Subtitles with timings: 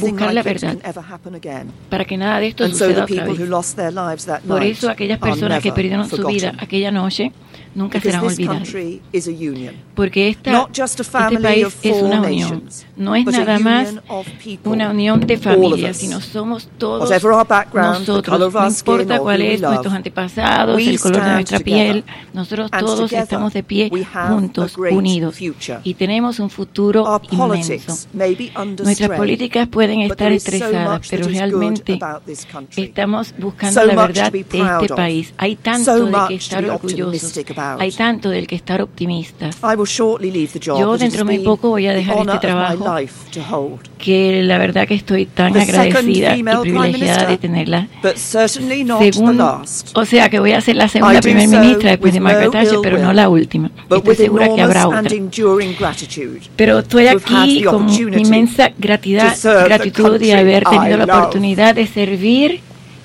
[0.00, 0.76] buscar la verdad
[1.90, 3.40] para que nada de esto suceda otra vez.
[4.46, 7.32] Por eso aquellas personas que perdieron su vida aquella noche
[7.74, 8.68] nunca serán olvidadas.
[9.94, 12.64] Porque esta, este país es una unión.
[12.96, 13.94] No es nada más
[14.64, 18.52] una unión de familias, sino somos todos nosotros.
[18.54, 23.62] No importa cuál es nuestros antepasados, el color de nuestra piel, nosotros todos estamos de
[23.62, 23.90] pie
[24.28, 25.36] juntos, unidos.
[25.84, 27.96] Y tenemos un futuro inmenso.
[28.82, 31.98] Nuestras políticas pueden estar estresadas, pero realmente
[32.76, 35.34] estamos buscando la verdad de este país.
[35.36, 37.32] Hay tanto de que estar orgullosos
[37.78, 39.58] hay tanto del que estar optimistas.
[40.60, 42.98] Yo dentro de muy poco voy a dejar este trabajo
[43.98, 47.88] que la verdad que estoy tan agradecida y privilegiada de tenerla.
[48.16, 49.62] Segundo,
[49.94, 52.98] o sea que voy a ser la segunda primer ministra después de Margaret Thatcher, pero
[52.98, 53.70] no la última.
[53.90, 55.02] Estoy segura que habrá otra.
[56.56, 59.22] Pero estoy aquí con inmensa gratitud,
[59.64, 62.60] gratitud de haber tenido la oportunidad de servir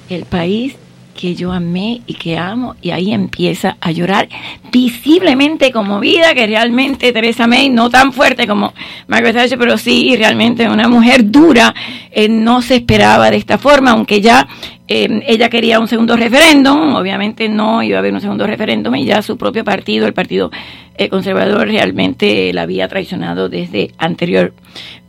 [0.09, 0.75] el país
[1.17, 4.29] que yo amé y que amo, y ahí empieza a llorar
[4.71, 8.73] visiblemente conmovida, que realmente Teresa May, no tan fuerte como
[9.07, 11.73] Margaret Thatcher, pero sí realmente una mujer dura,
[12.11, 14.47] eh, no se esperaba de esta forma, aunque ya
[14.87, 19.05] eh, ella quería un segundo referéndum, obviamente no iba a haber un segundo referéndum, y
[19.05, 20.51] ya su propio partido, el Partido
[20.97, 24.53] eh, Conservador, realmente la había traicionado desde anterior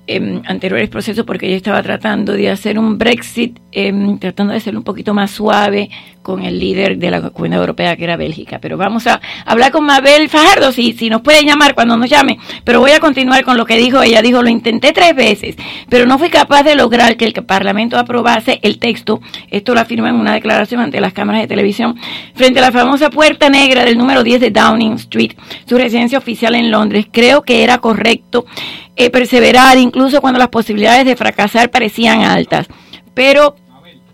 [0.09, 4.75] eh, anteriores procesos porque ella estaba tratando de hacer un Brexit, em, tratando de ser
[4.75, 5.91] un poquito más suave
[6.23, 8.59] con el líder de la Comunidad Europea que era Bélgica.
[8.59, 12.39] Pero vamos a hablar con Mabel Fajardo, si, si nos puede llamar cuando nos llame.
[12.65, 14.03] Pero voy a continuar con lo que dijo.
[14.03, 15.57] Ella dijo, lo intenté tres veces,
[15.89, 19.21] pero no fui capaz de lograr que el Parlamento aprobase el texto.
[19.51, 21.97] Esto lo afirma en una declaración ante las cámaras de televisión
[22.35, 25.33] frente a la famosa puerta negra del número 10 de Downing Street,
[25.67, 27.07] su residencia oficial en Londres.
[27.11, 28.47] Creo que era correcto
[28.99, 32.67] eh, perseverar incluso cuando las posibilidades de fracasar parecían altas.
[33.15, 33.55] Pero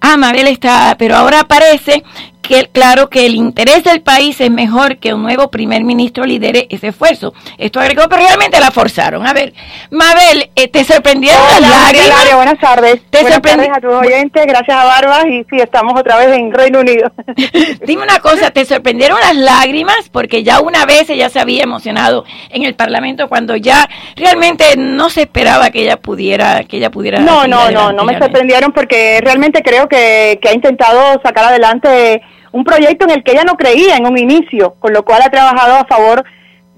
[0.00, 2.04] ah, Mabel está, pero ahora parece
[2.46, 6.66] que claro que el interés del país es mejor que un nuevo primer ministro lidere
[6.70, 7.32] ese esfuerzo.
[7.58, 9.26] Esto agregó, pero realmente la forzaron.
[9.26, 9.54] A ver,
[9.90, 12.34] Mabel, eh, ¿te sorprendieron las lágrimas?
[12.36, 13.00] buenas tardes.
[13.10, 16.52] ¿Te buenas tardes a tus oyentes, gracias a Barbas y sí, estamos otra vez en
[16.52, 17.10] Reino Unido.
[17.86, 20.10] Dime una cosa, ¿te sorprendieron las lágrimas?
[20.12, 25.08] Porque ya una vez ella se había emocionado en el Parlamento cuando ya realmente no
[25.08, 27.20] se esperaba que ella pudiera, que ella pudiera.
[27.20, 32.20] No, no, no, no me sorprendieron porque realmente creo que, que ha intentado sacar adelante
[32.54, 35.28] un proyecto en el que ella no creía en un inicio, con lo cual ha
[35.28, 36.24] trabajado a favor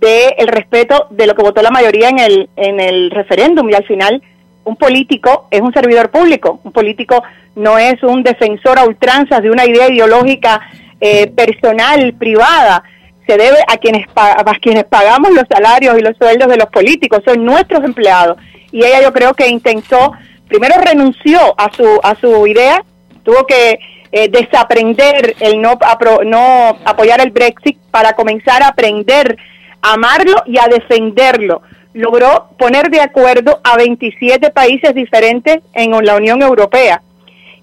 [0.01, 3.69] del el respeto de lo que votó la mayoría en el, en el referéndum.
[3.69, 4.23] Y al final
[4.65, 7.23] un político es un servidor público, un político
[7.57, 10.63] no es un defensor a ultranzas de una idea ideológica
[10.99, 12.83] eh, personal, privada,
[13.27, 17.21] se debe a quienes, a quienes pagamos los salarios y los sueldos de los políticos,
[17.23, 18.39] son nuestros empleados.
[18.73, 20.13] Y ella yo creo que intentó,
[20.49, 22.83] primero renunció a su, a su idea,
[23.25, 23.79] tuvo que
[24.17, 25.79] eh, desaprender el no,
[26.25, 29.37] no apoyar el Brexit para comenzar a aprender
[29.83, 31.61] a amarlo y a defenderlo.
[31.93, 37.03] Logró poner de acuerdo a 27 países diferentes en la Unión Europea.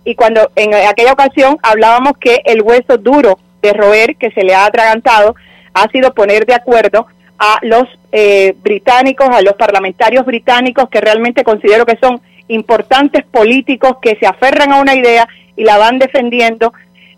[0.05, 4.53] Y cuando en aquella ocasión hablábamos que el hueso duro de roer que se le
[4.53, 5.33] ha atragantado
[5.73, 7.07] ha sido poner de acuerdo
[7.39, 13.97] a los eh, británicos, a los parlamentarios británicos que realmente considero que son importantes políticos
[14.03, 16.73] que se aferran a una idea y la van defendiendo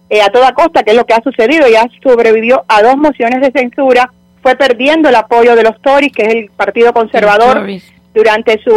[0.09, 1.67] eh, a toda costa, que es lo que ha sucedido.
[1.67, 6.23] Ya sobrevivió a dos mociones de censura, fue perdiendo el apoyo de los Tories, que
[6.23, 7.67] es el Partido Conservador,
[8.13, 8.71] durante su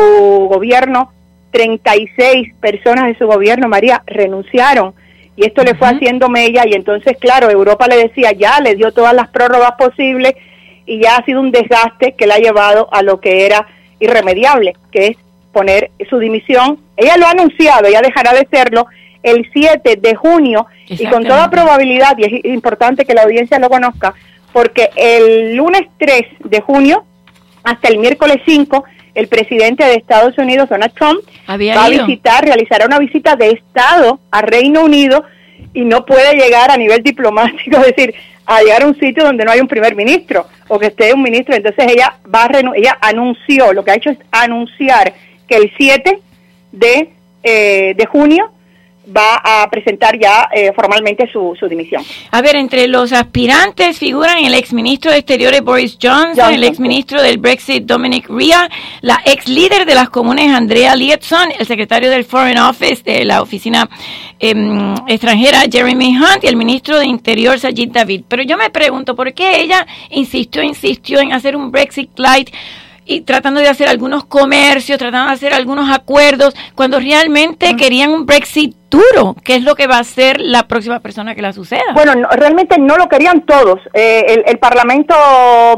[0.51, 1.13] gobierno.
[1.51, 4.93] 36 personas de su gobierno, María, renunciaron
[5.39, 8.93] y esto le fue haciendo mella y entonces, claro, Europa le decía, ya le dio
[8.93, 10.35] todas las prórrogas posibles
[10.85, 13.65] y ya ha sido un desgaste que le ha llevado a lo que era
[14.01, 15.17] irremediable, que es
[15.53, 16.81] poner su dimisión.
[16.97, 18.89] Ella lo ha anunciado, ella dejará de serlo
[19.31, 23.69] el 7 de junio y con toda probabilidad, y es importante que la audiencia lo
[23.69, 24.15] conozca,
[24.53, 27.05] porque el lunes 3 de junio
[27.65, 28.85] hasta el miércoles 5
[29.19, 34.21] el presidente de Estados Unidos, Donald Trump, va a visitar, realizará una visita de Estado
[34.31, 35.25] a Reino Unido
[35.75, 38.15] y no puede llegar a nivel diplomático, es decir,
[38.47, 41.23] a llegar a un sitio donde no hay un primer ministro o que esté un
[41.23, 41.55] ministro.
[41.55, 45.13] Entonces ella va a ella anunció, lo que ha hecho es anunciar
[45.49, 46.21] que el 7
[46.71, 47.11] de,
[47.43, 48.53] eh, de junio
[49.15, 52.03] va a presentar ya eh, formalmente su, su, dimisión.
[52.31, 57.39] A ver, entre los aspirantes figuran el exministro de Exteriores Boris Johnson, el exministro del
[57.39, 58.69] Brexit Dominic Ria,
[59.01, 63.43] la ex líder de las comunes Andrea Lietson, el secretario del Foreign Office de la
[63.43, 63.89] oficina
[64.39, 68.23] em, extranjera Jeremy Hunt y el ministro de Interior Sajid David.
[68.29, 72.51] Pero yo me pregunto, ¿por qué ella insistió, insistió en hacer un Brexit light?
[73.09, 78.27] y tratando de hacer algunos comercios, tratando de hacer algunos acuerdos, cuando realmente querían un
[78.27, 81.93] Brexit duro, que es lo que va a ser la próxima persona que la suceda.
[81.95, 83.81] Bueno, realmente no lo querían todos.
[83.93, 85.15] Eh, el, Parlamento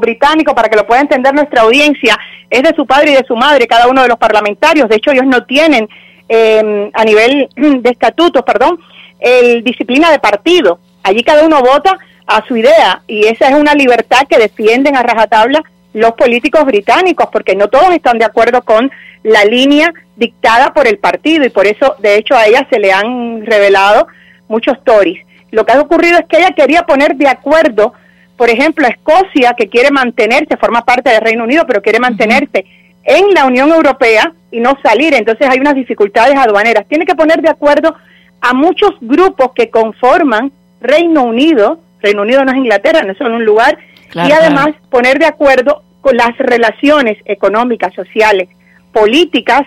[0.01, 2.19] británico, para que lo pueda entender nuestra audiencia,
[2.49, 4.89] es de su padre y de su madre, cada uno de los parlamentarios.
[4.89, 5.89] De hecho, ellos no tienen,
[6.29, 8.81] eh, a nivel de estatutos, perdón,
[9.19, 10.79] el disciplina de partido.
[11.03, 15.03] Allí cada uno vota a su idea y esa es una libertad que defienden a
[15.03, 18.91] rajatabla los políticos británicos, porque no todos están de acuerdo con
[19.23, 22.93] la línea dictada por el partido y por eso, de hecho, a ella se le
[22.93, 24.07] han revelado
[24.49, 25.25] muchos Tories.
[25.51, 27.93] Lo que ha ocurrido es que ella quería poner de acuerdo,
[28.37, 32.65] por ejemplo, a Escocia, que quiere mantenerse, forma parte del Reino Unido, pero quiere mantenerse
[33.05, 36.87] en la Unión Europea y no salir, entonces hay unas dificultades aduaneras.
[36.89, 37.95] Tiene que poner de acuerdo
[38.41, 43.37] a muchos grupos que conforman Reino Unido, Reino Unido no es Inglaterra, no es solo
[43.37, 43.79] un lugar,
[44.15, 48.49] y además poner de acuerdo con las relaciones económicas, sociales,
[48.93, 49.63] políticas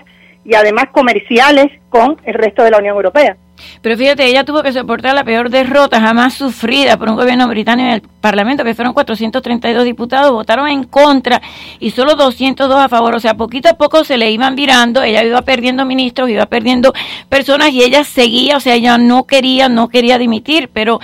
[0.45, 3.37] y además comerciales con el resto de la Unión Europea.
[3.81, 7.87] Pero fíjate, ella tuvo que soportar la peor derrota jamás sufrida por un gobierno británico
[7.87, 11.41] en el Parlamento, que fueron 432 diputados, votaron en contra
[11.79, 13.15] y solo 202 a favor.
[13.15, 16.93] O sea, poquito a poco se le iban virando, ella iba perdiendo ministros, iba perdiendo
[17.29, 20.99] personas y ella seguía, o sea, ella no quería, no quería dimitir, pero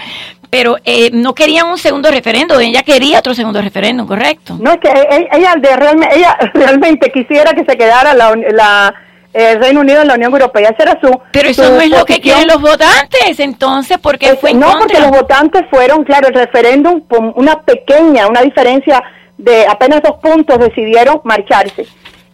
[0.49, 4.57] pero eh, no querían un segundo referendo, ella quería otro segundo referendo, ¿correcto?
[4.59, 4.91] No, es que
[5.31, 8.95] ella, de realmente, ella realmente quisiera que se quedara la, la
[9.31, 10.69] el Reino Unido en la Unión Europea.
[10.69, 11.19] Ese era su.
[11.31, 15.11] Pero eso no es lo que quieren los votantes, entonces, porque fue No, porque los
[15.11, 19.03] votantes fueron, claro, el referéndum, con una pequeña, una diferencia
[19.37, 21.85] de apenas dos puntos, decidieron marcharse.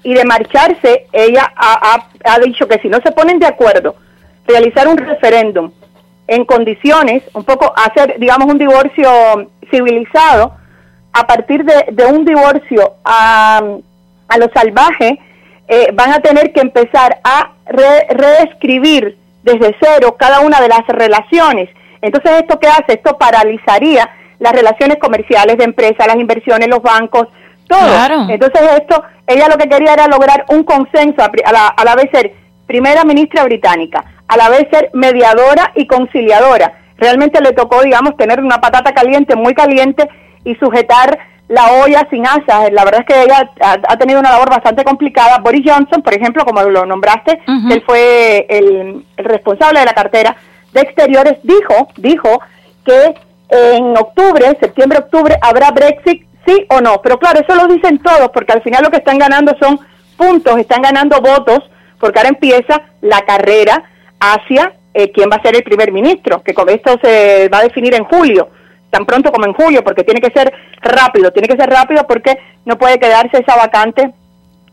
[0.04, 3.96] Y de marcharse, ella ha, ha, dicho que si no se ponen de acuerdo,
[4.48, 5.72] realizar un referéndum
[6.28, 9.10] en condiciones, un poco hacer, digamos, un divorcio
[9.70, 10.54] civilizado,
[11.14, 13.62] a partir de, de un divorcio a,
[14.28, 15.20] a lo salvaje,
[15.68, 17.52] eh, van a tener que empezar a
[18.10, 21.70] reescribir desde cero cada una de las relaciones.
[22.02, 22.94] Entonces, ¿esto qué hace?
[22.94, 27.28] Esto paralizaría las relaciones comerciales de empresas, las inversiones, los bancos,
[27.68, 28.30] todo.
[28.30, 32.10] Entonces, esto, ella lo que quería era lograr un consenso, a la, a la vez
[32.12, 32.34] ser
[32.68, 36.80] primera ministra británica, a la vez ser mediadora y conciliadora.
[36.98, 40.08] Realmente le tocó, digamos, tener una patata caliente, muy caliente,
[40.46, 41.18] y sujetar
[41.48, 42.72] la olla sin asas.
[42.72, 45.40] La verdad es que ella ha, tenido una labor bastante complicada.
[45.40, 50.36] Boris Johnson, por ejemplo, como lo nombraste, él fue el, responsable de la cartera
[50.72, 52.42] de Exteriores, dijo, dijo
[52.86, 53.16] que
[53.50, 57.02] en octubre, septiembre-octubre, habrá Brexit, sí o no.
[57.02, 59.80] Pero claro, eso lo dicen todos, porque al final lo que están ganando son
[60.18, 61.60] puntos, están ganando votos,
[62.00, 63.84] porque ahora empieza la carrera
[64.34, 67.64] hacia eh, quién va a ser el primer ministro, que con esto se va a
[67.64, 68.50] definir en julio
[68.96, 72.38] tan pronto como en julio, porque tiene que ser rápido, tiene que ser rápido porque
[72.64, 74.14] no puede quedarse esa vacante.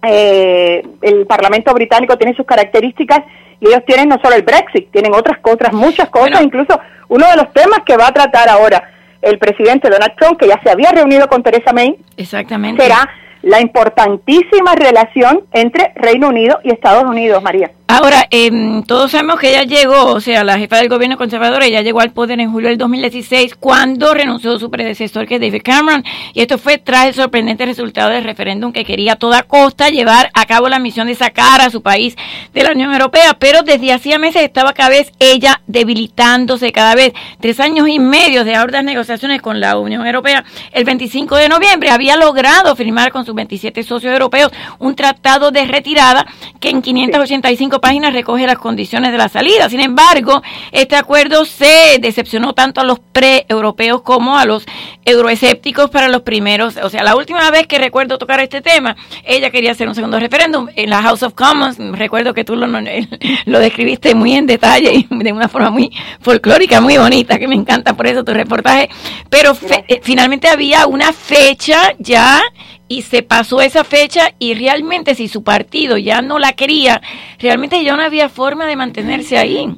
[0.04, 3.20] Eh, el Parlamento británico tiene sus características
[3.60, 6.78] y ellos tienen no solo el Brexit, tienen otras cosas, muchas cosas, incluso
[7.08, 8.90] uno de los temas que va a tratar ahora
[9.20, 12.81] el presidente Donald Trump, que ya se había reunido con Theresa May, Exactamente.
[12.81, 13.08] será
[13.43, 17.72] la importantísima relación entre Reino Unido y Estados Unidos, María.
[17.94, 18.50] Ahora, eh,
[18.87, 22.11] todos sabemos que ella llegó, o sea, la jefa del gobierno conservador, ella llegó al
[22.11, 26.03] poder en julio del 2016 cuando renunció su predecesor, que es David Cameron,
[26.33, 30.31] y esto fue tras el sorprendente resultado del referéndum que quería a toda costa llevar
[30.33, 32.17] a cabo la misión de sacar a su país
[32.55, 37.12] de la Unión Europea, pero desde hacía meses estaba cada vez ella debilitándose cada vez.
[37.40, 41.90] Tres años y medio de arduas negociaciones con la Unión Europea, el 25 de noviembre
[41.90, 46.25] había logrado firmar con sus 27 socios europeos un tratado de retirada
[46.59, 49.69] que en 585 páginas recoge las condiciones de la salida.
[49.69, 54.65] Sin embargo, este acuerdo se decepcionó tanto a los pre-europeos como a los
[55.05, 56.77] euroescépticos para los primeros.
[56.77, 60.21] O sea, la última vez que recuerdo tocar este tema, ella quería hacer un segundo
[60.21, 61.77] referéndum en la House of Commons.
[61.99, 62.69] Recuerdo que tú lo,
[63.47, 67.57] lo describiste muy en detalle y de una forma muy folclórica, muy bonita, que me
[67.57, 68.91] encanta por eso tu reportaje.
[69.29, 69.57] Pero
[69.89, 72.41] eh, finalmente había una fecha ya
[72.89, 77.01] y se pasó esa fecha y realmente si su partido ya no la quería,
[77.39, 79.75] realmente ya no había forma de mantenerse ahí.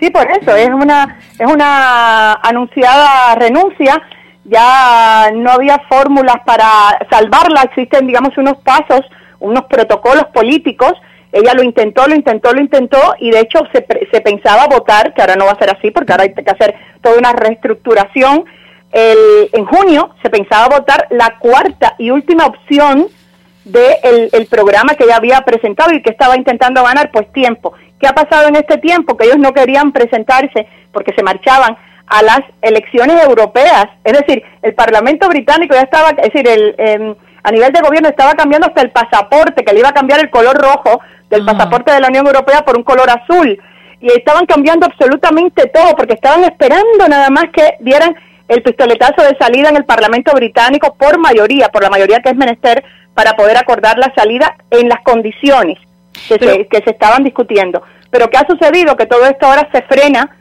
[0.00, 4.00] Sí, por eso, es una, es una anunciada renuncia,
[4.44, 6.66] ya no había fórmulas para
[7.10, 9.02] salvarla, existen, digamos, unos pasos,
[9.38, 10.92] unos protocolos políticos,
[11.32, 15.20] ella lo intentó, lo intentó, lo intentó, y de hecho se, se pensaba votar, que
[15.20, 18.44] ahora no va a ser así, porque ahora hay que hacer toda una reestructuración,
[18.92, 23.08] el, en junio se pensaba votar la cuarta y última opción
[23.64, 27.74] del el programa que ya había presentado y que estaba intentando ganar pues tiempo.
[28.00, 29.16] ¿Qué ha pasado en este tiempo?
[29.16, 33.86] Que ellos no querían presentarse porque se marchaban a las elecciones europeas.
[34.02, 38.08] Es decir, el Parlamento británico ya estaba, es decir, el, em, a nivel de gobierno
[38.08, 41.92] estaba cambiando hasta el pasaporte, que le iba a cambiar el color rojo del pasaporte
[41.92, 43.58] de la Unión Europea por un color azul.
[44.00, 48.16] Y estaban cambiando absolutamente todo, porque estaban esperando nada más que dieran
[48.50, 52.36] el pistoletazo de salida en el Parlamento británico por mayoría, por la mayoría que es
[52.36, 52.82] menester
[53.14, 55.78] para poder acordar la salida en las condiciones
[56.28, 57.82] que, se, que se estaban discutiendo.
[58.10, 58.96] Pero ¿qué ha sucedido?
[58.96, 60.36] Que todo esto ahora se frena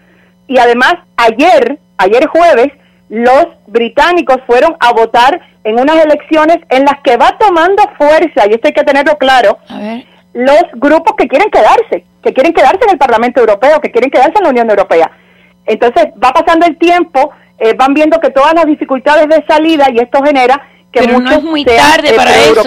[0.47, 2.69] y además ayer, ayer jueves,
[3.09, 8.53] los británicos fueron a votar en unas elecciones en las que va tomando fuerza, y
[8.53, 9.59] esto hay que tenerlo claro,
[10.33, 14.37] los grupos que quieren quedarse, que quieren quedarse en el Parlamento Europeo, que quieren quedarse
[14.37, 15.11] en la Unión Europea.
[15.65, 19.99] Entonces va pasando el tiempo, eh, van viendo que todas las dificultades de salida y
[19.99, 20.61] esto genera
[20.91, 22.63] pero no es muy tarde para eso.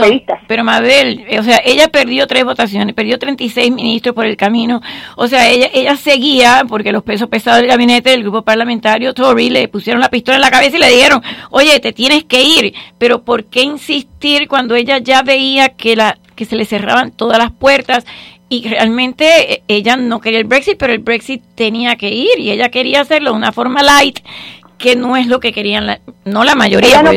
[0.46, 4.80] Pero Mabel, o sea, ella perdió tres votaciones, perdió 36 ministros por el camino.
[5.16, 9.50] O sea, ella ella seguía porque los pesos pesados del gabinete del grupo parlamentario Tory
[9.50, 12.74] le pusieron la pistola en la cabeza y le dijeron, "Oye, te tienes que ir."
[12.98, 17.38] Pero ¿por qué insistir cuando ella ya veía que la que se le cerraban todas
[17.38, 18.06] las puertas
[18.48, 22.50] y realmente eh, ella no quería el Brexit, pero el Brexit tenía que ir y
[22.50, 24.20] ella quería hacerlo de una forma light
[24.82, 27.00] que no es lo que querían, la, no la mayoría.
[27.00, 27.10] Ella no,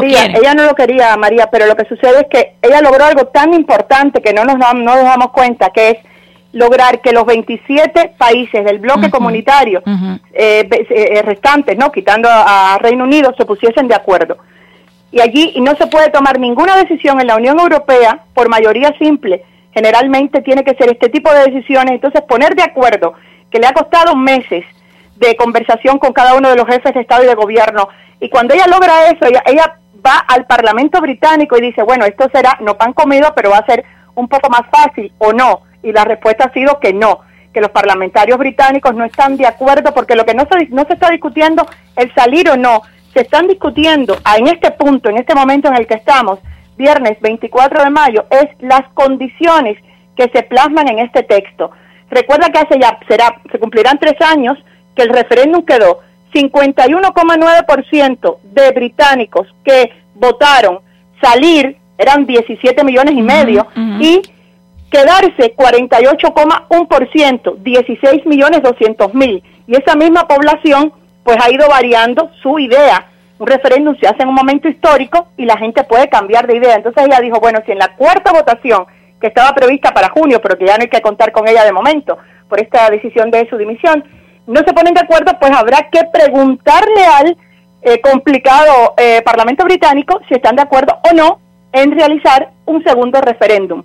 [0.00, 3.26] quería, ella no lo quería, María, pero lo que sucede es que ella logró algo
[3.28, 5.96] tan importante que no nos, no nos damos cuenta, que es
[6.52, 9.82] lograr que los 27 países del bloque comunitario
[10.32, 14.36] eh, eh, restantes, no quitando a, Reino Unido, se pusiesen de acuerdo.
[15.10, 19.42] Y allí no se puede tomar ninguna decisión en la Unión Europea por mayoría simple.
[19.72, 21.94] Generalmente tiene que ser este tipo de decisiones.
[21.94, 23.14] Entonces, poner de acuerdo,
[23.50, 24.64] que le ha costado meses,
[25.20, 27.88] de conversación con cada uno de los jefes de Estado y de gobierno.
[28.20, 32.56] Y cuando ella logra eso, ella, va al Parlamento británico y dice, bueno, esto será
[32.60, 33.84] no pan comido, pero va a ser
[34.14, 35.60] un poco más fácil o no.
[35.82, 37.20] Y la respuesta ha sido que no,
[37.52, 40.94] que los parlamentarios británicos no están de acuerdo porque lo que no se, no se
[40.94, 42.80] está discutiendo el salir o no,
[43.12, 46.38] se están discutiendo en este punto, en este momento en el que estamos,
[46.78, 49.76] viernes 24 de mayo, es las condiciones
[50.16, 51.72] que se plasman en este texto.
[52.08, 54.56] Recuerda que hace ya, será, se cumplirán tres años
[54.94, 56.00] que el referéndum quedó
[56.32, 60.80] 51,9% de británicos que votaron
[61.20, 63.66] salir, eran 17 millones y medio,
[64.00, 64.22] y
[64.90, 69.42] quedarse 48,1%, 16 millones 200 mil.
[69.66, 70.92] Y esa misma población
[71.22, 73.06] pues ha ido variando su idea.
[73.38, 76.74] Un referéndum se hace en un momento histórico y la gente puede cambiar de idea.
[76.74, 78.86] Entonces ella dijo, bueno, si en la cuarta votación,
[79.20, 81.72] que estaba prevista para junio, pero que ya no hay que contar con ella de
[81.72, 82.18] momento,
[82.48, 84.02] por esta decisión de su dimisión,
[84.50, 87.36] no se ponen de acuerdo, pues habrá que preguntarle al
[87.82, 91.38] eh, complicado eh, Parlamento británico si están de acuerdo o no
[91.72, 93.84] en realizar un segundo referéndum.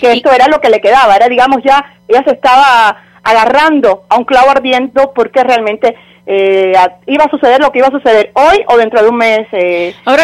[0.00, 4.18] Que esto era lo que le quedaba, era digamos ya, ella se estaba agarrando a
[4.18, 5.96] un clavo ardiendo porque realmente
[6.26, 6.74] eh,
[7.06, 9.48] iba a suceder lo que iba a suceder hoy o dentro de un mes,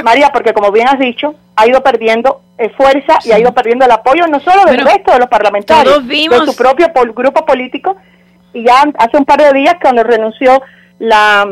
[0.04, 2.42] María, porque como bien has dicho, ha ido perdiendo
[2.76, 6.28] fuerza y ha ido perdiendo el apoyo no solo del resto de los parlamentarios, de
[6.44, 7.96] su propio grupo político,
[8.52, 10.62] y ya hace un par de días cuando renunció
[10.98, 11.46] la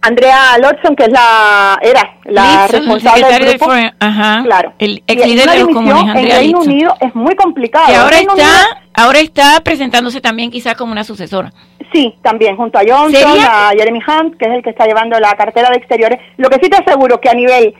[0.00, 5.50] Andrea Lodson, que es la era la responsable del grupo, ajá, claro, el ex líder
[5.50, 7.90] de los comunes, en Reino Unido es muy complicado.
[7.90, 11.52] Y ahora está, ahora está presentándose también quizás como una sucesora.
[11.92, 15.34] Sí, también junto a Johnson, a Jeremy Hunt, que es el que está llevando la
[15.34, 16.20] cartera de exteriores.
[16.36, 17.74] Lo que sí te aseguro que a nivel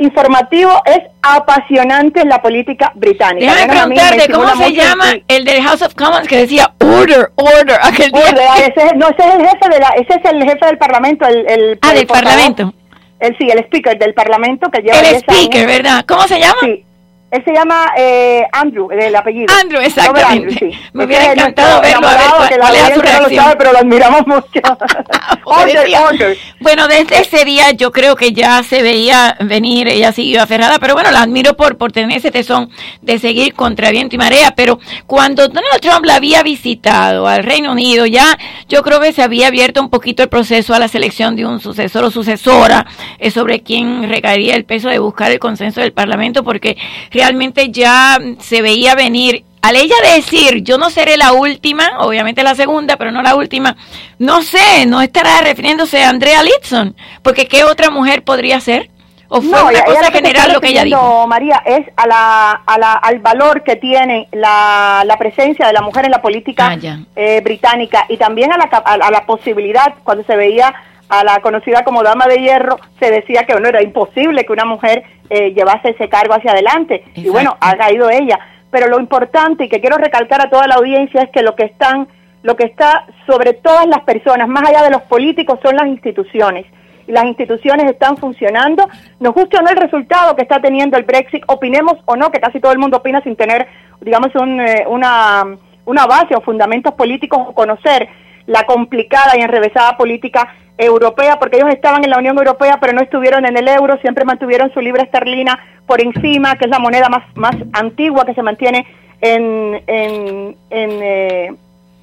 [0.00, 3.54] informativo es apasionante la política británica.
[3.54, 8.10] Déjame preguntarte, ¿cómo se llama el del House of Commons que decía order, order, aquel
[8.10, 8.30] día?
[8.66, 11.48] ese, no, ese es el jefe de la, ese es el jefe del parlamento, el,
[11.48, 12.72] el Ah, del parlamento.
[13.20, 16.04] El, sí, el speaker del parlamento que lleva El speaker, ¿verdad?
[16.08, 16.56] ¿Cómo se llama?
[16.62, 16.84] Sí.
[17.30, 19.54] Él se llama eh, Andrew, el apellido.
[19.60, 20.72] Andrew, exactamente.
[20.92, 24.26] Me hubiera encantado verlo, a ver que la su No lo sabe, pero lo admiramos
[24.26, 24.60] mucho.
[26.60, 30.94] Bueno, desde ese día yo creo que ya se veía venir, ella siguió aferrada, pero
[30.94, 32.70] bueno, la admiro por, por tener ese tesón
[33.00, 37.72] de seguir contra viento y marea, pero cuando Donald Trump la había visitado al Reino
[37.72, 41.34] Unido, ya yo creo que se había abierto un poquito el proceso a la selección
[41.34, 42.86] de un sucesor o sucesora
[43.18, 46.76] eh, sobre quién recaería el peso de buscar el consenso del Parlamento, porque
[47.20, 49.44] realmente ya se veía venir.
[49.62, 53.76] Al ella decir, yo no seré la última, obviamente la segunda, pero no la última,
[54.18, 58.88] no sé, no estará refiriéndose a Andrea Litson, porque ¿qué otra mujer podría ser?
[59.28, 61.26] ¿O fue una cosa general lo que ella dijo?
[61.26, 65.82] María, es a la, a la, al valor que tiene la, la presencia de la
[65.82, 70.24] mujer en la política ah, eh, británica y también a la, a la posibilidad, cuando
[70.24, 70.74] se veía
[71.10, 74.64] a la conocida como Dama de Hierro, se decía que bueno, era imposible que una
[74.64, 77.02] mujer eh, llevase ese cargo hacia adelante.
[77.16, 78.38] Y bueno, ha caído ella.
[78.70, 81.64] Pero lo importante y que quiero recalcar a toda la audiencia es que lo que
[81.64, 82.06] están,
[82.44, 86.64] lo que está sobre todas las personas, más allá de los políticos, son las instituciones.
[87.08, 88.88] y las instituciones están funcionando.
[89.18, 92.38] Nos guste o no el resultado que está teniendo el Brexit, opinemos o no, que
[92.38, 93.66] casi todo el mundo opina sin tener,
[94.00, 95.44] digamos, eh, una,
[95.86, 98.08] una base o fundamentos políticos o conocer
[98.46, 103.02] la complicada y enrevesada política europea, porque ellos estaban en la Unión Europea, pero no
[103.02, 107.08] estuvieron en el euro, siempre mantuvieron su libra esterlina por encima, que es la moneda
[107.08, 108.86] más, más antigua que se mantiene
[109.20, 111.54] en, en, en, eh,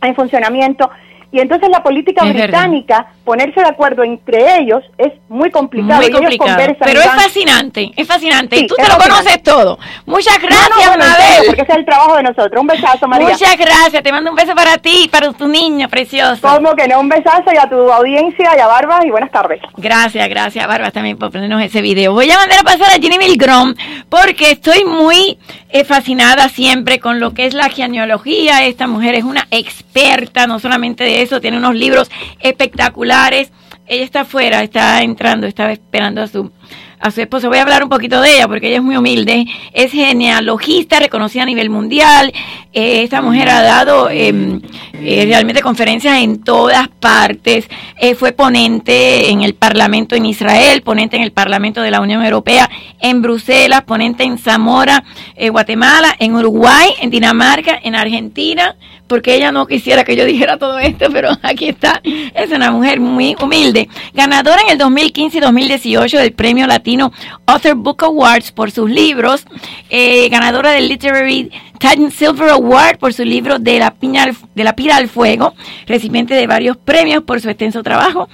[0.01, 0.89] en funcionamiento.
[1.31, 6.01] Y entonces la política británica, ponerse de acuerdo entre ellos es muy complicado.
[6.01, 6.57] Muy complicado.
[6.79, 8.57] Pero es fascinante, es fascinante.
[8.57, 9.77] y tú te lo conoces todo.
[10.05, 11.43] Muchas gracias, Mabel.
[11.47, 12.61] Porque ese es el trabajo de nosotros.
[12.61, 13.29] Un besazo, María.
[13.29, 14.01] Muchas gracias.
[14.01, 16.47] Te mando un beso para ti y para tu niño precioso.
[16.47, 19.59] Como que no, un besazo y a tu audiencia y a Barbas y buenas tardes.
[19.75, 22.13] Gracias, gracias, Barbas, también por ponernos ese video.
[22.13, 23.73] Voy a mandar a pasar a Jenny Milgrom
[24.09, 25.37] porque estoy muy
[25.69, 28.65] eh, fascinada siempre con lo que es la genealogía.
[28.65, 32.09] Esta mujer es una experta, no solamente de eso, tiene unos libros
[32.39, 33.51] espectaculares.
[33.85, 36.51] Ella está afuera, está entrando, estaba esperando a su
[36.99, 37.49] a su esposo.
[37.49, 39.45] Voy a hablar un poquito de ella porque ella es muy humilde.
[39.73, 42.33] Es genealogista, reconocida a nivel mundial.
[42.73, 44.61] Eh, esta mujer ha dado em,
[44.93, 47.67] eh, realmente conferencias en todas partes.
[47.99, 52.23] Eh, fue ponente en el Parlamento en Israel, ponente en el Parlamento de la Unión
[52.23, 52.69] Europea,
[52.99, 55.03] en Bruselas, ponente en Zamora,
[55.51, 58.75] Guatemala, en Uruguay, en Dinamarca, en Argentina
[59.07, 62.01] porque ella no quisiera que yo dijera todo esto, pero aquí está.
[62.03, 63.89] Es una mujer muy humilde.
[64.13, 67.11] Ganadora en el 2015 y 2018 del Premio Latino
[67.45, 69.45] Author Book Awards por sus libros.
[69.89, 74.75] Eh, ganadora del Literary Titan Silver Award por su libro de la, piña de la
[74.75, 75.53] pira al fuego.
[75.85, 78.27] Recipiente de varios premios por su extenso trabajo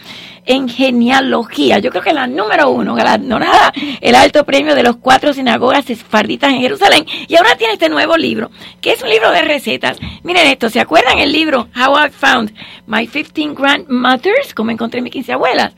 [0.46, 1.80] en genealogía.
[1.80, 6.52] Yo creo que la número uno, galardonada el alto premio de los cuatro sinagogas esfarditas
[6.52, 7.06] en Jerusalén.
[7.28, 9.98] Y ahora tiene este nuevo libro, que es un libro de recetas.
[10.24, 12.54] Miren esto, ¿se acuerdan el libro How I Found
[12.88, 14.54] My 15 Grandmothers?
[14.54, 15.74] Como encontré mis 15 abuelas.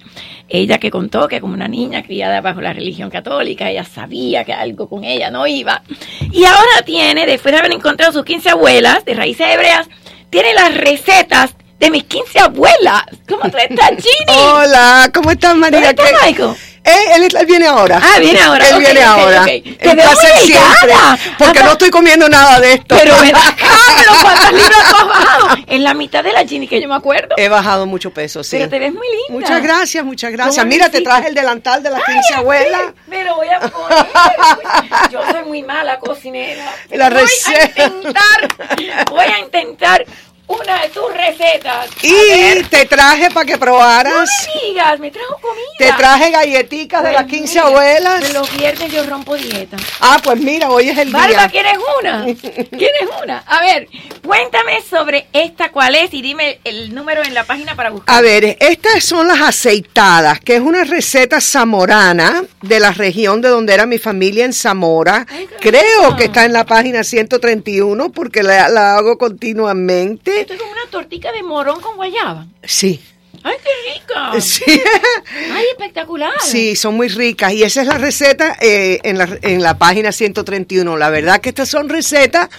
[0.48, 4.54] Ella que contó que como una niña criada bajo la religión católica, ella sabía que
[4.54, 5.82] algo con ella no iba.
[6.32, 9.88] Y ahora tiene, después de haber encontrado sus 15 abuelas de raíces hebreas,
[10.30, 13.04] tiene las recetas de mis 15 abuelas.
[13.28, 14.38] ¿Cómo tú estás, Ginny?
[14.38, 15.94] Hola, ¿cómo estás, María?
[15.96, 16.56] ¿Cómo estás, Michael?
[16.86, 18.00] Eh, él, viene ahora.
[18.02, 18.70] Ah, viene ahora.
[18.70, 19.42] Él viene ahora.
[19.42, 19.62] Okay.
[19.62, 20.94] Te veo siempre.
[21.38, 22.96] Porque no estoy comiendo nada de esto.
[22.96, 23.68] Pero ven acá,
[23.98, 25.56] pero ¿cuántas libras has bajado?
[25.68, 27.36] En la mitad de la Ginny que yo me acuerdo.
[27.38, 28.58] He bajado mucho peso, sí.
[28.58, 29.26] Pero te ves muy linda.
[29.30, 30.64] Muchas gracias, muchas gracias.
[30.66, 32.82] Mira, te traje el delantal de las 15 abuelas.
[33.08, 34.06] Me lo voy a poner.
[35.12, 36.72] Yo soy muy mala cocinera.
[36.92, 37.90] La receta.
[37.90, 40.06] Voy a intentar, voy a intentar
[40.48, 41.88] una de tus recetas.
[42.02, 44.30] Y te traje para que probaras.
[44.48, 45.66] No me digas, me trajo comida.
[45.78, 48.22] Te traje galletitas de las 15 abuelas.
[48.22, 49.78] De los viernes yo rompo dieta.
[50.02, 51.50] Ah, pues mira, hoy es el Barba, día.
[51.50, 52.26] ¿quieres una?
[52.70, 53.40] ¿Quieres una?
[53.48, 53.88] A ver,
[54.26, 58.16] cuéntame sobre esta cuál es y dime el número en la página para buscar.
[58.16, 63.50] A ver, estas son las aceitadas, que es una receta zamorana de la región de
[63.50, 65.26] donde era mi familia en Zamora.
[65.60, 70.35] Creo que está en la página 131 porque la, la hago continuamente.
[70.42, 72.46] Esto es como una tortica de morón con guayaba.
[72.64, 73.02] Sí.
[73.44, 74.42] ¡Ay, qué rica!
[74.42, 74.64] Sí.
[75.54, 76.34] ¡Ay, espectacular!
[76.42, 77.54] Sí, son muy ricas.
[77.54, 80.98] Y esa es la receta eh, en, la, en la página 131.
[80.98, 82.50] La verdad que estas son recetas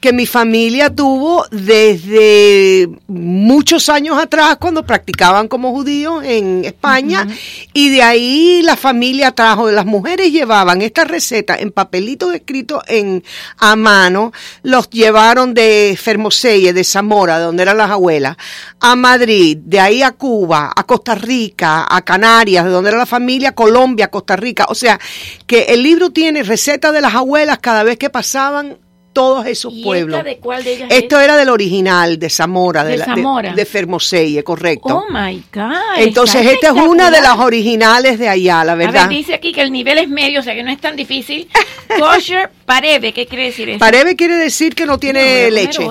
[0.00, 7.26] que mi familia tuvo desde muchos años atrás cuando practicaban como judíos en España
[7.72, 13.24] y de ahí la familia trajo, las mujeres llevaban esta receta en papelitos escritos en
[13.58, 18.36] a mano, los llevaron de Fermoselle, de Zamora, de donde eran las abuelas,
[18.80, 23.06] a Madrid, de ahí a Cuba, a Costa Rica, a Canarias, de donde era la
[23.06, 24.98] familia, Colombia, Costa Rica, o sea
[25.46, 28.78] que el libro tiene recetas de las abuelas cada vez que pasaban
[29.14, 30.22] todos esos pueblos.
[30.22, 33.54] de cuál de ellas Esto era del original, de Zamora, de, de, Zamora.
[33.54, 35.06] de, Fermoselle, correcto.
[35.06, 35.72] Oh my God.
[35.96, 39.04] Entonces, esta es una de las originales de allá, la verdad.
[39.04, 40.96] A ver, dice aquí que el nivel es medio, o sea que no es tan
[40.96, 41.48] difícil.
[41.98, 43.78] Kosher pareve, ¿qué quiere decir eso?
[43.78, 45.88] Pareve quiere decir que no tiene leche.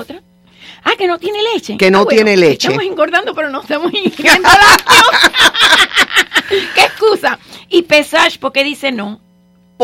[0.84, 1.78] Ah, que no tiene leche.
[1.78, 2.68] Que no ah, tiene leche.
[2.68, 4.48] Estamos engordando, pero no estamos ingiriendo
[6.74, 7.38] ¿Qué excusa?
[7.70, 9.23] Y Pesach, ¿por qué dice no?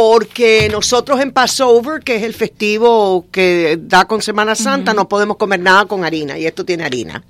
[0.01, 5.37] Porque nosotros en Passover, que es el festivo que da con Semana Santa, no podemos
[5.37, 7.23] comer nada con harina y esto tiene harina.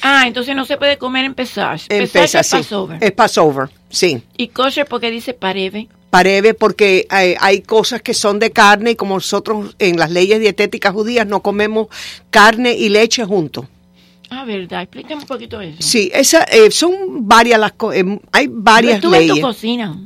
[0.00, 1.88] Ah, entonces no se puede comer en Pesach.
[1.88, 2.98] Pesach, es Passover.
[3.02, 4.22] Es Passover, sí.
[4.36, 5.88] ¿Y kosher porque dice pareve?
[6.10, 10.38] Pareve porque hay, hay, cosas que son de carne y como nosotros en las leyes
[10.38, 11.88] dietéticas judías no comemos
[12.30, 13.66] carne y leche juntos.
[14.30, 14.82] Ah, verdad.
[14.82, 15.78] Explícame un poquito eso.
[15.80, 19.30] Sí, esa, eh, son varias las eh, hay varias leyes.
[19.30, 19.98] En tu cocina.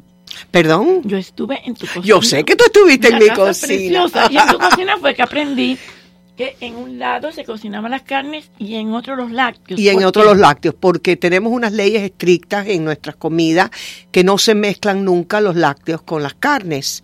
[0.51, 1.03] ¿Perdón?
[1.05, 2.05] Yo estuve en tu cocina.
[2.05, 4.07] Yo sé que tú estuviste en mi cocina.
[4.07, 4.29] Preciosa.
[4.31, 5.79] Y en tu cocina fue que aprendí
[6.39, 9.81] que en un lado se cocinaban las carnes y en otro los lácteos.
[9.81, 13.71] Y en otro los lácteos, porque tenemos unas leyes estrictas en nuestras comidas
[14.13, 17.03] que no se mezclan nunca los lácteos con las carnes.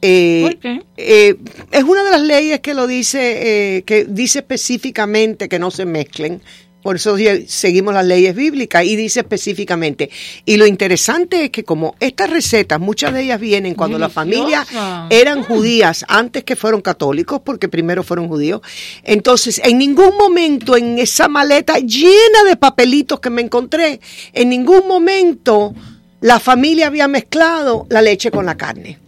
[0.00, 0.82] Eh, ¿Por qué?
[0.96, 1.36] Eh,
[1.70, 5.84] es una de las leyes que lo dice, eh, que dice específicamente que no se
[5.84, 6.40] mezclen.
[6.82, 7.16] Por eso
[7.46, 10.08] seguimos las leyes bíblicas y dice específicamente.
[10.46, 14.66] Y lo interesante es que como estas recetas, muchas de ellas vienen cuando las familias
[15.10, 18.62] eran judías, antes que fueron católicos, porque primero fueron judíos.
[19.04, 24.00] Entonces, en ningún momento en esa maleta llena de papelitos que me encontré,
[24.32, 25.74] en ningún momento
[26.22, 28.98] la familia había mezclado la leche con la carne.